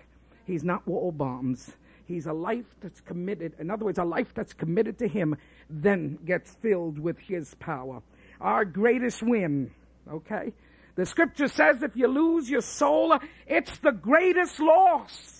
He's 0.46 0.64
not 0.64 0.86
Waldbaum's. 0.86 1.76
He's 2.06 2.26
a 2.26 2.32
life 2.32 2.66
that's 2.80 3.00
committed. 3.00 3.54
In 3.58 3.70
other 3.70 3.84
words, 3.84 3.98
a 3.98 4.04
life 4.04 4.34
that's 4.34 4.52
committed 4.52 4.98
to 4.98 5.08
Him 5.08 5.36
then 5.68 6.18
gets 6.24 6.54
filled 6.60 6.98
with 6.98 7.18
His 7.18 7.54
power. 7.54 8.02
Our 8.40 8.64
greatest 8.64 9.22
win, 9.22 9.70
okay, 10.10 10.52
the 10.96 11.06
scripture 11.06 11.48
says 11.48 11.82
if 11.82 11.96
you 11.96 12.08
lose 12.08 12.50
your 12.50 12.62
soul, 12.62 13.16
it's 13.46 13.78
the 13.78 13.92
greatest 13.92 14.58
loss. 14.60 15.39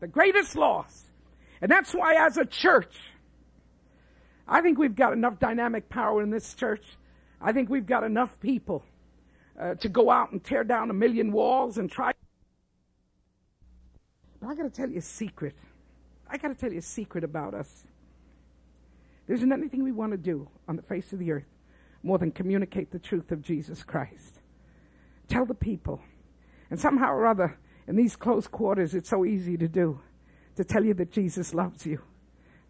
The 0.00 0.06
greatest 0.06 0.56
loss. 0.56 1.04
And 1.60 1.70
that's 1.70 1.94
why 1.94 2.14
as 2.14 2.36
a 2.36 2.44
church, 2.44 2.94
I 4.46 4.60
think 4.60 4.78
we've 4.78 4.94
got 4.94 5.12
enough 5.12 5.38
dynamic 5.38 5.88
power 5.88 6.22
in 6.22 6.30
this 6.30 6.54
church. 6.54 6.84
I 7.40 7.52
think 7.52 7.70
we've 7.70 7.86
got 7.86 8.04
enough 8.04 8.38
people 8.40 8.84
uh, 9.58 9.74
to 9.76 9.88
go 9.88 10.10
out 10.10 10.32
and 10.32 10.42
tear 10.42 10.64
down 10.64 10.90
a 10.90 10.94
million 10.94 11.32
walls 11.32 11.78
and 11.78 11.90
try. 11.90 12.12
But 14.40 14.48
I 14.48 14.54
got 14.54 14.64
to 14.64 14.70
tell 14.70 14.90
you 14.90 14.98
a 14.98 15.02
secret. 15.02 15.54
I 16.28 16.36
got 16.36 16.48
to 16.48 16.54
tell 16.54 16.72
you 16.72 16.78
a 16.78 16.82
secret 16.82 17.24
about 17.24 17.54
us. 17.54 17.84
There 19.26 19.36
isn't 19.36 19.52
anything 19.52 19.82
we 19.82 19.92
want 19.92 20.12
to 20.12 20.18
do 20.18 20.48
on 20.68 20.76
the 20.76 20.82
face 20.82 21.12
of 21.12 21.18
the 21.18 21.32
earth 21.32 21.46
more 22.02 22.18
than 22.18 22.30
communicate 22.30 22.90
the 22.90 22.98
truth 22.98 23.32
of 23.32 23.40
Jesus 23.40 23.82
Christ. 23.82 24.40
Tell 25.28 25.46
the 25.46 25.54
people. 25.54 26.00
And 26.70 26.78
somehow 26.78 27.12
or 27.12 27.26
other, 27.26 27.58
in 27.86 27.96
these 27.96 28.16
close 28.16 28.46
quarters, 28.46 28.94
it's 28.94 29.10
so 29.10 29.24
easy 29.24 29.56
to 29.56 29.68
do. 29.68 30.00
To 30.56 30.64
tell 30.64 30.84
you 30.84 30.94
that 30.94 31.10
Jesus 31.10 31.52
loves 31.52 31.84
you. 31.84 32.00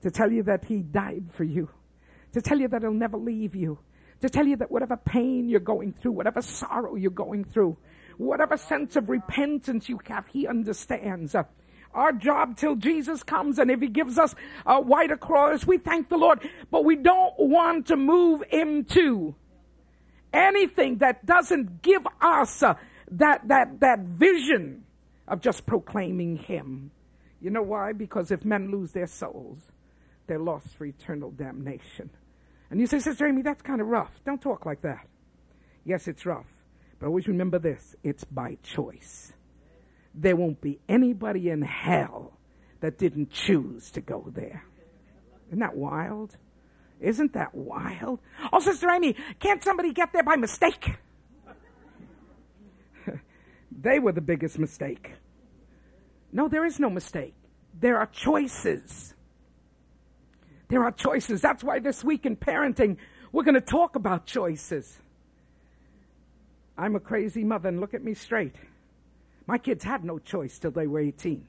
To 0.03 0.11
tell 0.11 0.33
you 0.33 0.42
that 0.44 0.64
He 0.64 0.79
died 0.79 1.27
for 1.33 1.44
you. 1.44 1.68
To 2.33 2.40
tell 2.40 2.59
you 2.59 2.68
that 2.68 2.83
He'll 2.83 2.92
never 2.92 3.16
leave 3.16 3.55
you. 3.55 3.79
To 4.22 4.29
tell 4.29 4.46
you 4.46 4.57
that 4.57 4.70
whatever 4.70 4.96
pain 4.96 5.48
you're 5.48 5.61
going 5.61 5.92
through, 5.92 6.12
whatever 6.12 6.40
sorrow 6.40 6.96
you're 6.96 7.11
going 7.11 7.44
through, 7.44 7.77
whatever 8.16 8.57
sense 8.57 8.96
of 8.96 9.09
repentance 9.09 9.88
you 9.88 10.00
have, 10.07 10.27
He 10.27 10.46
understands. 10.46 11.37
Our 11.92 12.12
job 12.12 12.57
till 12.57 12.74
Jesus 12.74 13.22
comes, 13.22 13.59
and 13.59 13.70
if 13.70 13.81
He 13.81 13.88
gives 13.88 14.18
us 14.18 14.35
a 14.66 14.81
white 14.81 15.18
cross, 15.20 15.66
we 15.66 15.79
thank 15.79 16.09
the 16.09 16.16
Lord. 16.16 16.40
But 16.70 16.85
we 16.85 16.96
don't 16.96 17.35
want 17.38 17.87
to 17.88 17.96
move 17.96 18.42
into 18.50 19.35
anything 20.33 20.98
that 20.98 21.24
doesn't 21.24 21.83
give 21.83 22.07
us 22.20 22.62
uh, 22.62 22.74
that, 23.12 23.46
that, 23.48 23.81
that 23.81 24.00
vision 24.00 24.84
of 25.29 25.41
just 25.41 25.67
proclaiming 25.67 26.37
Him. 26.37 26.91
You 27.41 27.51
know 27.51 27.63
why? 27.63 27.93
Because 27.93 28.31
if 28.31 28.45
men 28.45 28.71
lose 28.71 28.93
their 28.93 29.07
souls, 29.07 29.59
they're 30.27 30.39
lost 30.39 30.69
for 30.77 30.85
eternal 30.85 31.31
damnation. 31.31 32.11
And 32.71 32.81
you 32.81 32.87
say, 32.87 32.99
Sister 32.99 33.27
Amy, 33.27 33.43
that's 33.43 33.63
kind 33.63 33.81
of 33.81 33.89
rough. 33.89 34.11
Don't 34.25 34.41
talk 34.41 34.65
like 34.67 34.83
that. 34.83 35.07
Yes, 35.85 36.09
it's 36.09 36.25
rough. 36.25 36.47
But 36.99 37.09
always 37.09 37.29
remember 37.29 37.59
this 37.59 37.95
it's 38.03 38.25
by 38.25 38.57
choice. 38.63 39.33
There 40.15 40.37
won't 40.37 40.61
be 40.61 40.81
anybody 40.89 41.51
in 41.51 41.63
hell 41.63 42.39
that 42.81 42.99
didn't 42.99 43.31
choose 43.31 43.91
to 43.93 44.01
go 44.01 44.31
there. 44.35 44.65
Isn't 45.49 45.59
that 45.59 45.77
wild? 45.77 46.37
Isn't 47.01 47.33
that 47.35 47.55
wild? 47.55 48.21
Oh, 48.53 48.61
Sister 48.61 48.89
Amy, 48.91 49.17
can't 49.41 49.63
somebody 49.63 49.93
get 49.93 50.13
there 50.13 50.23
by 50.23 50.37
mistake? 50.37 50.97
They 53.85 53.99
were 53.99 54.12
the 54.12 54.20
biggest 54.20 54.59
mistake. 54.59 55.12
No, 56.33 56.49
there 56.49 56.64
is 56.64 56.81
no 56.81 56.90
mistake. 56.90 57.35
There 57.79 57.99
are 57.99 58.07
choices. 58.07 59.14
There 60.68 60.83
are 60.83 60.90
choices. 60.90 61.40
That's 61.40 61.62
why 61.62 61.79
this 61.79 62.03
week 62.03 62.27
in 62.27 62.35
parenting, 62.35 62.97
we're 63.31 63.44
going 63.44 63.55
to 63.55 63.61
talk 63.61 63.94
about 63.94 64.27
choices. 64.27 64.99
I'm 66.77 66.97
a 66.97 67.01
crazy 67.01 67.44
mother, 67.44 67.68
and 67.68 67.79
look 67.79 67.94
at 67.94 68.03
me 68.03 68.14
straight. 68.14 68.57
My 69.47 69.59
kids 69.59 69.85
had 69.85 70.03
no 70.03 70.18
choice 70.18 70.59
till 70.59 70.70
they 70.70 70.87
were 70.87 71.01
18. 71.01 71.47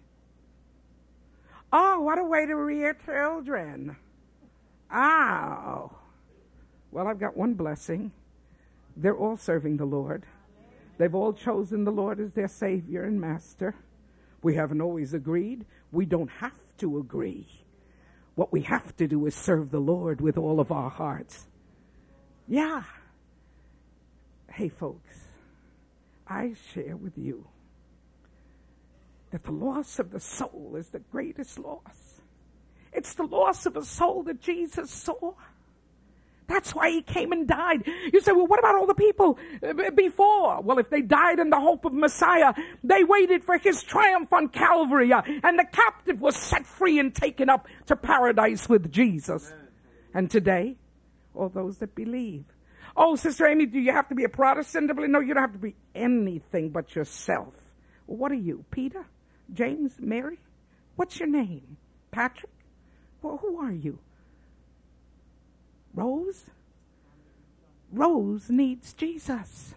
Oh, 1.71 2.02
what 2.02 2.19
a 2.19 2.24
way 2.24 2.45
to 2.45 2.56
rear 2.56 2.95
children. 3.06 3.95
Oh. 4.93 5.91
Well, 6.91 7.08
I've 7.08 7.19
got 7.19 7.36
one 7.36 7.54
blessing. 7.54 8.12
They're 8.98 9.17
all 9.17 9.38
serving 9.38 9.78
the 9.78 9.86
Lord. 9.86 10.26
They've 10.98 11.14
all 11.14 11.34
chosen 11.34 11.84
the 11.84 11.92
Lord 11.92 12.20
as 12.20 12.32
their 12.32 12.48
Savior 12.48 13.04
and 13.04 13.20
Master. 13.20 13.76
We 14.42 14.56
haven't 14.56 14.82
always 14.82 15.14
agreed. 15.14 15.66
We 15.92 16.06
don't 16.06 16.30
have 16.30 16.60
to 16.78 17.00
agree. 17.00 17.48
What 18.36 18.52
we 18.52 18.62
have 18.62 18.96
to 18.98 19.08
do 19.08 19.26
is 19.26 19.36
serve 19.36 19.72
the 19.72 19.80
Lord 19.80 20.22
with 20.22 20.38
all 20.38 20.60
of 20.60 20.72
our 20.72 20.90
hearts. 20.90 21.48
Yeah. 22.48 22.84
Hey, 24.52 24.70
folks, 24.70 25.28
I 26.28 26.54
share 26.74 26.96
with 26.96 27.18
you 27.18 27.48
that 29.32 29.44
the 29.44 29.52
loss 29.52 30.00
of 30.00 30.12
the 30.12 30.20
soul 30.20 30.76
is 30.78 30.90
the 30.90 31.00
greatest 31.00 31.60
loss. 31.60 32.22
It's 32.94 33.14
the 33.16 33.26
loss 33.26 33.66
of 33.66 33.76
a 33.76 33.84
soul 33.84 34.24
that 34.24 34.42
Jesus 34.42 34.92
saw. 34.92 35.34
That's 36.48 36.76
why 36.76 36.92
he 36.92 37.02
came 37.02 37.32
and 37.32 37.48
died. 37.48 37.88
You 38.14 38.22
say, 38.22 38.32
well, 38.32 38.48
what 38.48 38.60
about 38.60 38.76
all 38.76 38.86
the 38.86 38.94
people 38.94 39.40
uh, 39.64 39.92
before? 39.92 40.62
Well, 40.62 40.78
if 40.78 40.90
they 40.90 41.02
died 41.02 41.40
in 41.40 41.50
the 41.50 41.60
hope 41.60 41.86
of 41.86 41.94
Messiah, 41.94 42.54
they 42.84 43.04
waited 43.04 43.44
for 43.44 43.58
his 43.58 43.82
triumph 43.82 44.32
on 44.32 44.50
Calvary, 44.50 45.12
uh, 45.12 45.22
and 45.44 45.58
the 45.58 45.66
captive 45.72 46.22
was 46.22 46.36
set 46.36 46.66
free 46.66 47.00
and 47.00 47.14
taken 47.16 47.50
up 47.50 47.68
to 47.88 47.96
paradise 47.96 48.70
with 48.70 48.92
Jesus. 48.92 49.52
And 50.14 50.30
today, 50.30 50.78
all 51.34 51.50
those 51.50 51.80
that 51.80 51.96
believe. 51.96 52.46
Oh, 52.96 53.16
Sister 53.16 53.46
Amy, 53.48 53.66
do 53.66 53.80
you 53.80 53.92
have 53.92 54.08
to 54.10 54.16
be 54.16 54.24
a 54.24 54.30
Protestant 54.30 54.88
to 54.88 54.94
believe? 54.94 55.10
No, 55.10 55.20
you 55.20 55.34
don't 55.34 55.44
have 55.44 55.54
to 55.54 55.58
be 55.60 55.76
anything 55.94 56.70
but 56.70 56.96
yourself. 56.96 57.54
Well, 58.08 58.18
what 58.18 58.32
are 58.32 58.36
you? 58.36 58.64
Peter? 58.72 59.06
James? 59.52 59.96
Mary? 60.00 60.40
What's 60.96 61.20
your 61.20 61.28
name? 61.28 61.78
Patrick? 62.12 62.52
Well, 63.22 63.38
who 63.38 63.60
are 63.60 63.72
you? 63.72 64.00
Rose? 65.96 66.44
Rose 67.92 68.50
needs 68.50 68.94
Jesus. 68.94 69.74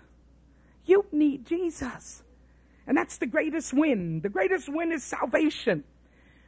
You 0.84 1.06
need 1.12 1.46
Jesus. 1.46 2.22
And 2.86 2.96
that's 2.96 3.18
the 3.18 3.26
greatest 3.26 3.72
win. 3.72 4.20
The 4.20 4.28
greatest 4.28 4.68
win 4.68 4.92
is 4.92 5.04
salvation. 5.04 5.84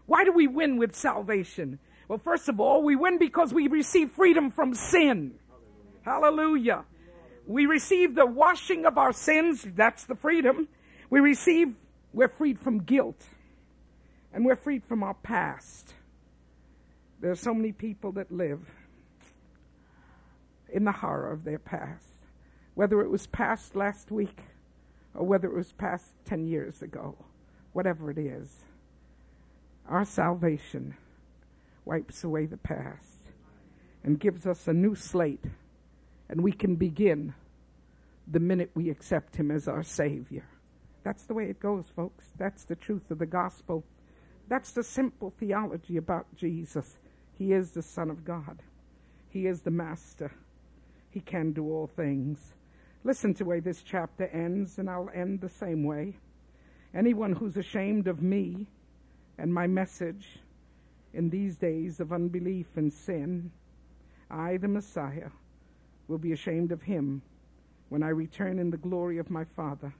Why 0.06 0.24
do 0.24 0.32
we 0.32 0.46
win 0.46 0.78
with 0.78 0.96
salvation? 0.96 1.78
Well, 2.08 2.18
first 2.18 2.48
of 2.48 2.58
all, 2.58 2.82
we 2.82 2.96
win 2.96 3.18
because 3.18 3.54
we 3.54 3.68
receive 3.68 4.10
freedom 4.10 4.50
from 4.50 4.74
sin. 4.74 5.34
Hallelujah. 6.02 6.84
We 7.46 7.66
receive 7.66 8.14
the 8.14 8.26
washing 8.26 8.86
of 8.86 8.98
our 8.98 9.12
sins. 9.12 9.64
That's 9.76 10.04
the 10.04 10.16
freedom. 10.16 10.66
We 11.10 11.20
receive, 11.20 11.74
we're 12.12 12.28
freed 12.28 12.58
from 12.58 12.80
guilt. 12.80 13.22
And 14.32 14.44
we're 14.44 14.56
freed 14.56 14.84
from 14.84 15.02
our 15.02 15.14
past. 15.14 15.94
There 17.20 17.30
are 17.30 17.36
so 17.36 17.52
many 17.52 17.72
people 17.72 18.12
that 18.12 18.32
live 18.32 18.60
in 20.72 20.84
the 20.84 20.92
horror 20.92 21.30
of 21.30 21.44
their 21.44 21.58
past, 21.58 22.14
whether 22.74 23.00
it 23.00 23.10
was 23.10 23.26
past 23.26 23.76
last 23.76 24.10
week 24.10 24.40
or 25.14 25.26
whether 25.26 25.48
it 25.48 25.56
was 25.56 25.72
past 25.72 26.12
10 26.24 26.46
years 26.46 26.82
ago, 26.82 27.16
whatever 27.72 28.10
it 28.10 28.18
is. 28.18 28.64
Our 29.88 30.04
salvation 30.04 30.96
wipes 31.84 32.22
away 32.22 32.46
the 32.46 32.56
past 32.56 33.22
and 34.04 34.20
gives 34.20 34.46
us 34.46 34.68
a 34.68 34.72
new 34.72 34.94
slate, 34.94 35.44
and 36.28 36.42
we 36.42 36.52
can 36.52 36.76
begin 36.76 37.34
the 38.26 38.40
minute 38.40 38.70
we 38.74 38.88
accept 38.90 39.36
Him 39.36 39.50
as 39.50 39.66
our 39.66 39.82
Savior. 39.82 40.44
That's 41.02 41.24
the 41.24 41.34
way 41.34 41.46
it 41.46 41.60
goes, 41.60 41.86
folks. 41.94 42.26
That's 42.38 42.64
the 42.64 42.76
truth 42.76 43.10
of 43.10 43.18
the 43.18 43.26
gospel. 43.26 43.84
That's 44.48 44.72
the 44.72 44.84
simple 44.84 45.32
theology 45.38 45.96
about 45.96 46.26
Jesus. 46.36 46.98
He 47.38 47.52
is 47.52 47.72
the 47.72 47.82
Son 47.82 48.10
of 48.10 48.24
God. 48.24 48.62
He 49.28 49.46
is 49.46 49.62
the 49.62 49.70
Master. 49.70 50.32
He 51.10 51.20
can 51.20 51.52
do 51.52 51.64
all 51.64 51.86
things. 51.86 52.54
Listen 53.02 53.34
to 53.34 53.44
the 53.44 53.50
way 53.50 53.60
this 53.60 53.82
chapter 53.82 54.26
ends, 54.26 54.78
and 54.78 54.88
I'll 54.88 55.10
end 55.14 55.40
the 55.40 55.48
same 55.48 55.84
way. 55.84 56.16
Anyone 56.94 57.32
who's 57.32 57.56
ashamed 57.56 58.08
of 58.08 58.22
me 58.22 58.66
and 59.38 59.52
my 59.52 59.66
message 59.66 60.40
in 61.12 61.30
these 61.30 61.56
days 61.56 62.00
of 62.00 62.12
unbelief 62.12 62.66
and 62.76 62.92
sin, 62.92 63.50
I, 64.30 64.56
the 64.58 64.68
Messiah, 64.68 65.30
will 66.08 66.18
be 66.18 66.32
ashamed 66.32 66.72
of 66.72 66.82
him 66.82 67.22
when 67.88 68.02
I 68.02 68.08
return 68.08 68.58
in 68.58 68.70
the 68.70 68.76
glory 68.76 69.18
of 69.18 69.30
my 69.30 69.44
Father 69.44 69.92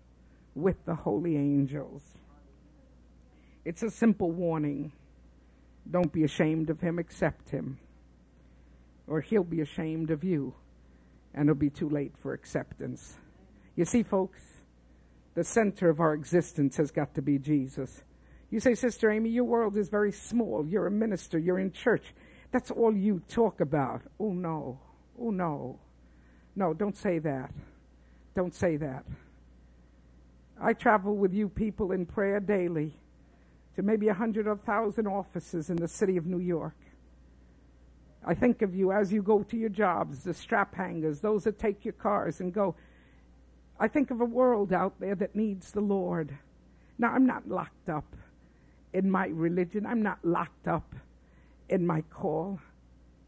with 0.54 0.84
the 0.84 0.94
holy 0.94 1.36
angels. 1.36 2.02
It's 3.64 3.82
a 3.82 3.90
simple 3.90 4.30
warning. 4.30 4.92
Don't 5.90 6.12
be 6.12 6.24
ashamed 6.24 6.70
of 6.70 6.80
him, 6.80 6.98
accept 6.98 7.50
him. 7.50 7.78
Or 9.06 9.20
he'll 9.20 9.44
be 9.44 9.60
ashamed 9.60 10.10
of 10.10 10.22
you, 10.22 10.54
and 11.34 11.48
it'll 11.48 11.58
be 11.58 11.70
too 11.70 11.88
late 11.88 12.12
for 12.20 12.32
acceptance. 12.32 13.16
You 13.76 13.84
see, 13.84 14.02
folks, 14.02 14.40
the 15.34 15.44
center 15.44 15.88
of 15.88 16.00
our 16.00 16.14
existence 16.14 16.76
has 16.76 16.90
got 16.90 17.14
to 17.14 17.22
be 17.22 17.38
Jesus. 17.38 18.02
You 18.50 18.60
say, 18.60 18.74
Sister 18.74 19.10
Amy, 19.10 19.30
your 19.30 19.44
world 19.44 19.76
is 19.76 19.88
very 19.88 20.12
small. 20.12 20.66
You're 20.66 20.86
a 20.86 20.90
minister, 20.90 21.38
you're 21.38 21.58
in 21.58 21.72
church. 21.72 22.14
That's 22.50 22.70
all 22.70 22.94
you 22.94 23.22
talk 23.28 23.60
about. 23.60 24.02
Oh, 24.18 24.32
no. 24.32 24.80
Oh, 25.20 25.30
no. 25.30 25.78
No, 26.56 26.74
don't 26.74 26.96
say 26.96 27.20
that. 27.20 27.52
Don't 28.34 28.54
say 28.54 28.76
that. 28.76 29.04
I 30.60 30.72
travel 30.72 31.16
with 31.16 31.32
you 31.32 31.48
people 31.48 31.92
in 31.92 32.06
prayer 32.06 32.40
daily 32.40 32.92
to 33.76 33.82
maybe 33.82 34.08
a 34.08 34.14
hundred 34.14 34.46
or 34.46 34.56
thousand 34.56 35.06
offices 35.06 35.70
in 35.70 35.76
the 35.76 35.88
city 35.88 36.16
of 36.16 36.26
New 36.26 36.40
York. 36.40 36.74
I 38.24 38.34
think 38.34 38.62
of 38.62 38.74
you 38.74 38.92
as 38.92 39.12
you 39.12 39.22
go 39.22 39.42
to 39.42 39.56
your 39.56 39.70
jobs, 39.70 40.24
the 40.24 40.34
strap 40.34 40.74
hangers, 40.74 41.20
those 41.20 41.44
that 41.44 41.58
take 41.58 41.84
your 41.84 41.94
cars 41.94 42.40
and 42.40 42.52
go. 42.52 42.74
I 43.78 43.88
think 43.88 44.10
of 44.10 44.20
a 44.20 44.26
world 44.26 44.72
out 44.72 45.00
there 45.00 45.14
that 45.14 45.34
needs 45.34 45.72
the 45.72 45.80
Lord. 45.80 46.36
Now, 46.98 47.12
I'm 47.12 47.26
not 47.26 47.48
locked 47.48 47.88
up 47.88 48.04
in 48.92 49.10
my 49.10 49.28
religion, 49.28 49.86
I'm 49.86 50.02
not 50.02 50.18
locked 50.22 50.68
up 50.68 50.94
in 51.68 51.86
my 51.86 52.02
call. 52.02 52.60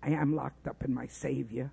I 0.03 0.11
am 0.11 0.35
locked 0.35 0.67
up 0.67 0.85
in 0.85 0.93
my 0.93 1.07
Savior. 1.07 1.71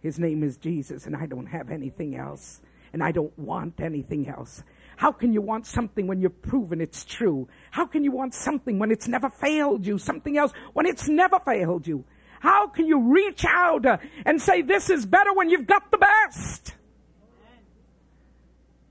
His 0.00 0.18
name 0.18 0.42
is 0.42 0.56
Jesus, 0.56 1.06
and 1.06 1.16
I 1.16 1.26
don't 1.26 1.46
have 1.46 1.70
anything 1.70 2.16
else, 2.16 2.60
and 2.92 3.02
I 3.02 3.10
don't 3.10 3.36
want 3.38 3.80
anything 3.80 4.28
else. 4.28 4.62
How 4.96 5.10
can 5.10 5.32
you 5.32 5.40
want 5.40 5.66
something 5.66 6.06
when 6.06 6.20
you've 6.20 6.42
proven 6.42 6.80
it's 6.80 7.04
true? 7.04 7.48
How 7.70 7.86
can 7.86 8.04
you 8.04 8.12
want 8.12 8.34
something 8.34 8.78
when 8.78 8.92
it's 8.92 9.08
never 9.08 9.28
failed 9.28 9.84
you? 9.84 9.98
Something 9.98 10.38
else 10.38 10.52
when 10.72 10.86
it's 10.86 11.08
never 11.08 11.40
failed 11.40 11.86
you? 11.86 12.04
How 12.42 12.66
can 12.66 12.86
you 12.86 12.98
reach 12.98 13.44
out 13.44 13.86
uh, 13.86 13.98
and 14.26 14.42
say 14.42 14.62
this 14.62 14.90
is 14.90 15.06
better 15.06 15.32
when 15.32 15.48
you've 15.48 15.68
got 15.68 15.92
the 15.92 15.98
best? 15.98 16.74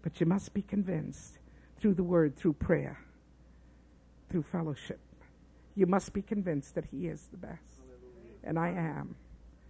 But 0.01 0.21
you 0.21 0.25
must 0.25 0.53
be 0.53 0.61
convinced 0.61 1.37
through 1.77 1.95
the 1.95 2.03
word, 2.03 2.37
through 2.37 2.53
prayer, 2.53 2.97
through 4.29 4.43
fellowship. 4.43 5.01
You 5.75 5.85
must 5.85 6.13
be 6.13 6.21
convinced 6.21 6.75
that 6.75 6.85
He 6.85 7.07
is 7.07 7.27
the 7.29 7.37
best. 7.37 7.81
And 8.41 8.57
I 8.57 8.69
am. 8.69 9.15